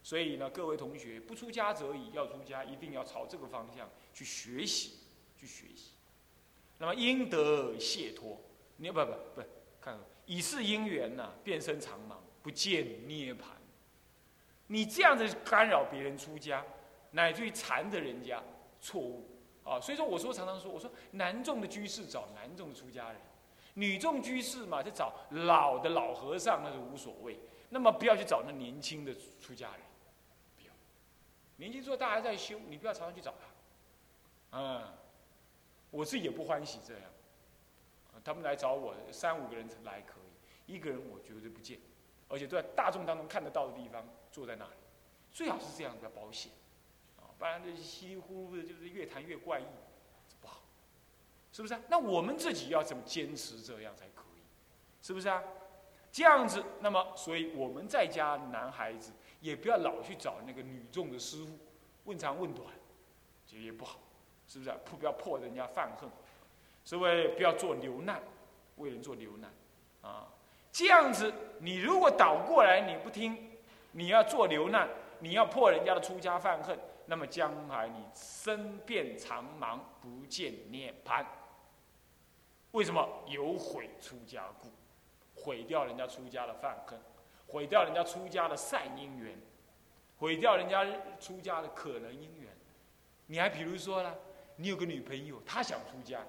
[0.03, 4.95] 所以呢，各位同学，不出家则已，要出家一定要朝这个方向去学习，
[5.39, 5.91] 去学习。
[6.79, 8.41] 那么应得解脱，
[8.77, 9.43] 你不不不，
[9.79, 13.49] 看以是因缘呐，变身长忙，不见涅盘。
[14.65, 16.65] 你这样子干扰别人出家，
[17.11, 18.41] 乃至于缠着人家，
[18.79, 19.27] 错误
[19.63, 19.79] 啊！
[19.81, 23.19] 所以说，我说常常说，我说男众的居士找男众的出家人，
[23.73, 27.37] 女众居士嘛，就找老的老和尚，那是无所谓。
[27.69, 29.81] 那么不要去找那年轻的出家人，
[30.55, 30.73] 不要。
[31.57, 34.57] 年轻时候他还在修，你不要常常去找他。
[34.57, 34.83] 嗯，
[35.91, 37.03] 我自己也不欢喜这样。
[38.23, 40.19] 他们来找我，三五个人来可
[40.67, 41.79] 以，一个人我绝对不见，
[42.27, 44.71] 而且都在大众当中看得到的地方坐在那里，
[45.31, 46.51] 最好是这样比较保险，
[47.17, 49.65] 啊，不然这稀里糊涂的，就是越谈越怪异，
[50.41, 50.61] 不好，
[51.53, 51.81] 是不是啊？
[51.87, 54.41] 那我们自己要怎么坚持这样才可以？
[55.01, 55.41] 是不是啊？
[56.11, 61.57] 这样子，那么所以我们在家男孩子也不要老去找那个女众的师傅
[62.03, 62.67] 问长问短，
[63.47, 63.99] 这也不好，
[64.49, 64.75] 是不是啊？
[64.83, 66.09] 不不要破人家犯恨。
[66.83, 68.19] 所以不要做流难，
[68.77, 69.51] 为人做流难，
[70.01, 70.27] 啊，
[70.71, 73.37] 这样子你如果倒过来你不听，
[73.91, 74.89] 你要做流难，
[75.19, 81.23] 你要破人家的出家犯恨，那么将来你身变长盲，不见涅槃。
[82.71, 84.69] 为什么有毁出家故？
[85.35, 86.99] 毁掉人家出家的犯恨，
[87.45, 89.37] 毁掉人家出家的善因缘，
[90.17, 90.83] 毁掉人家
[91.19, 92.49] 出家的可能因缘。
[93.27, 94.15] 你还比如说呢，
[94.59, 96.25] 你有个女朋友，她想出家。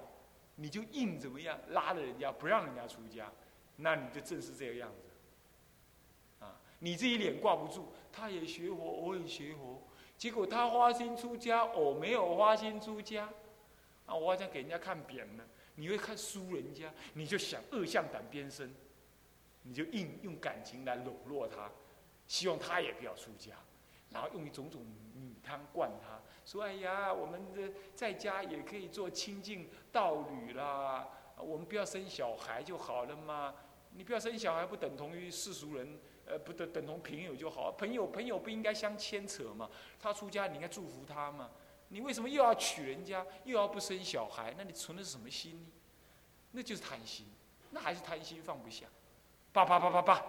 [0.55, 3.31] 你就硬怎么样拉着人家不让人家出家，
[3.77, 6.45] 那你就正是这个样子。
[6.45, 9.81] 啊，你自己脸挂不住，他也学佛，我也学佛，
[10.17, 13.27] 结果他花心出家，我没有花心出家，
[14.05, 15.43] 啊，我好像给人家看扁了，
[15.75, 18.71] 你会看输人家，你就想恶向胆边生，
[19.63, 21.71] 你就硬用感情来笼络他，
[22.27, 23.55] 希望他也不要出家，
[24.11, 24.85] 然后用一种种
[25.15, 26.19] 米汤灌他。
[26.45, 31.07] 说：“哎呀，我们的在家也可以做清净道侣啦，
[31.37, 33.53] 我们不要生小孩就好了嘛。
[33.93, 37.71] 你不要生小孩，不等同于世俗人，呃，不等等同朋友就好。
[37.73, 39.69] 朋友朋友不应该相牵扯嘛。
[39.99, 41.51] 他出家，你应该祝福他嘛。
[41.89, 44.53] 你为什么又要娶人家，又要不生小孩？
[44.57, 45.67] 那你存的是什么心呢？
[46.51, 47.27] 那就是贪心，
[47.69, 48.87] 那还是贪心放不下。
[49.53, 50.25] 叭叭叭叭叭，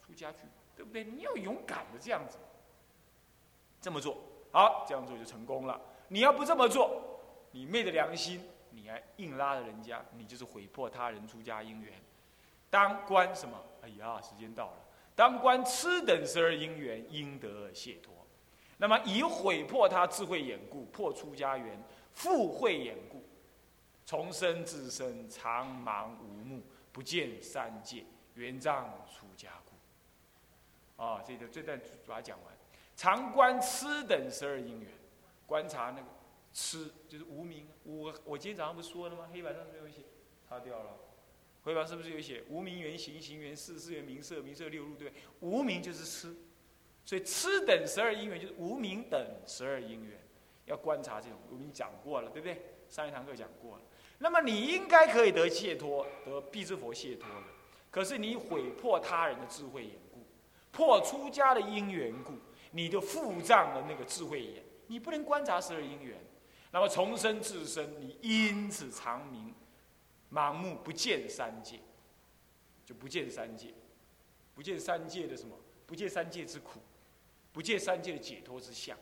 [0.00, 0.38] 出家去，
[0.74, 1.04] 对不对？
[1.04, 2.38] 你要勇敢的这样子，
[3.82, 4.16] 这么做。”
[4.50, 5.80] 好，这样做就成功了。
[6.08, 7.18] 你要不这么做，
[7.50, 11.92] 你昧着良心，你还硬拉着人家，你就是毁破他人出家因缘。
[12.68, 13.58] 当官什么？
[13.82, 14.74] 哎呀，时间到了。
[15.14, 18.14] 当官痴等十二因缘，应得解脱。
[18.76, 23.22] 那么以毁破他智慧眼故，破出家缘，复慧眼故，
[24.04, 26.62] 重生自身长盲无目，
[26.92, 28.04] 不见三界，
[28.34, 31.02] 缘障出家故。
[31.02, 32.52] 啊，这个这段把它讲完。
[32.96, 34.90] 常观痴等十二因缘，
[35.46, 36.06] 观察那个
[36.52, 37.66] 痴就是无名。
[37.84, 39.28] 我我今天早上不是说了吗？
[39.32, 40.02] 黑板上是有写，
[40.48, 40.96] 擦掉了。
[41.64, 45.22] 黑板是不是有写无名缘行，行缘事，事缘名色，名色六入，对不对？
[45.40, 46.36] 无名就是痴，
[47.04, 50.18] 所以痴等十二因缘就是无名等十二因缘，
[50.66, 51.38] 要观察这种。
[51.50, 52.60] 我们讲过了，对不对？
[52.88, 53.82] 上一堂课讲过了。
[54.18, 57.46] 那么你应该可以得解脱，得必之佛解脱的。
[57.90, 60.24] 可是你毁破他人的智慧眼故，
[60.70, 62.32] 破出家的因缘故。
[62.72, 66.18] 你就附障了那个智慧眼，你不能观察十二因缘，
[66.70, 69.54] 那么重生自身，你因此长明，
[70.32, 71.78] 盲目不见三界，
[72.84, 73.72] 就不见三界，
[74.54, 75.56] 不见三界的什么？
[75.86, 76.80] 不见三界之苦，
[77.52, 78.96] 不见三界的解脱之相，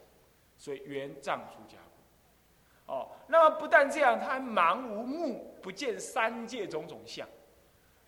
[0.58, 1.78] 所以缘障出家
[2.86, 7.28] 哦，那么不但这样，他还盲无目，不见三界种种相。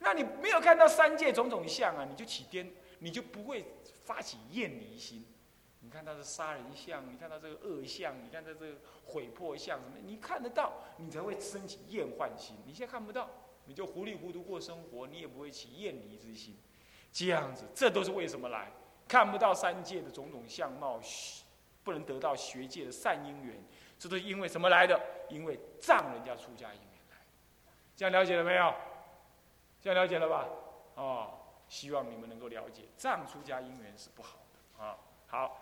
[0.00, 3.64] 那你没有看到三界种种相啊，你就起颠，你就不会
[4.04, 5.24] 发起厌离心。
[5.84, 9.98] 你看他的杀人相，你看他这个恶相，你看他这个毁破相什么？
[10.00, 12.56] 你看得到，你才会升起厌患心。
[12.64, 13.28] 你现在看不到，
[13.64, 16.56] 你就糊里糊涂过生活，你也不会起厌离之心。
[17.10, 18.70] 这样子，这都是为什么来？
[19.08, 21.00] 看不到三界的种种相貌，
[21.82, 23.60] 不能得到学界的善因缘，
[23.98, 24.98] 这都是因为什么来的？
[25.28, 27.16] 因为障人家出家因缘来。
[27.96, 28.72] 这样了解了没有？
[29.80, 30.48] 这样了解了吧？
[30.94, 34.96] 哦，希望你们能够了解，障出家因缘是不好的啊。
[35.26, 35.58] 好。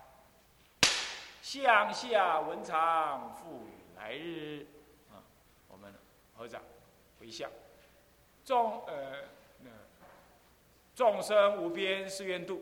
[1.41, 4.63] 向下文长赋予来日，
[5.11, 5.17] 啊，
[5.67, 5.91] 我们
[6.35, 6.61] 合掌
[7.19, 7.49] 回向，
[8.45, 9.23] 众呃，
[10.95, 12.61] 众生无边誓愿度，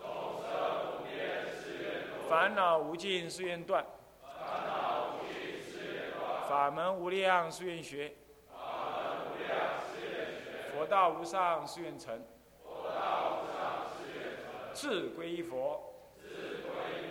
[0.00, 0.06] 众
[0.42, 3.84] 生无边誓愿度，烦恼无尽誓愿断，
[4.22, 8.14] 烦恼无尽誓愿断，法门无量誓愿学，
[8.48, 8.58] 法
[8.94, 9.50] 门无量
[9.90, 12.24] 誓愿学，佛道无上誓愿成，
[12.62, 15.82] 佛道无上誓愿成，智归依佛。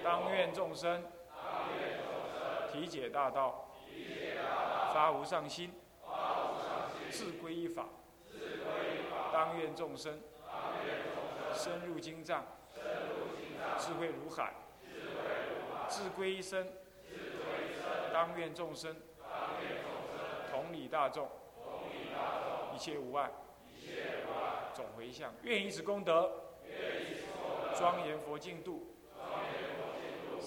[0.07, 1.03] 当愿众生
[2.71, 3.75] 体解大道，
[4.93, 5.73] 发无上心，
[7.11, 7.87] 志归依法，
[9.33, 10.17] 当愿众生
[11.53, 12.45] 深入经藏，
[13.77, 14.53] 智慧如海，
[15.89, 16.65] 智归一生。
[18.13, 18.95] 当愿众生
[20.49, 21.27] 同理大众，
[22.73, 23.29] 一切无碍，
[24.73, 26.31] 总回向，愿以此功德
[27.75, 28.95] 庄严佛净土，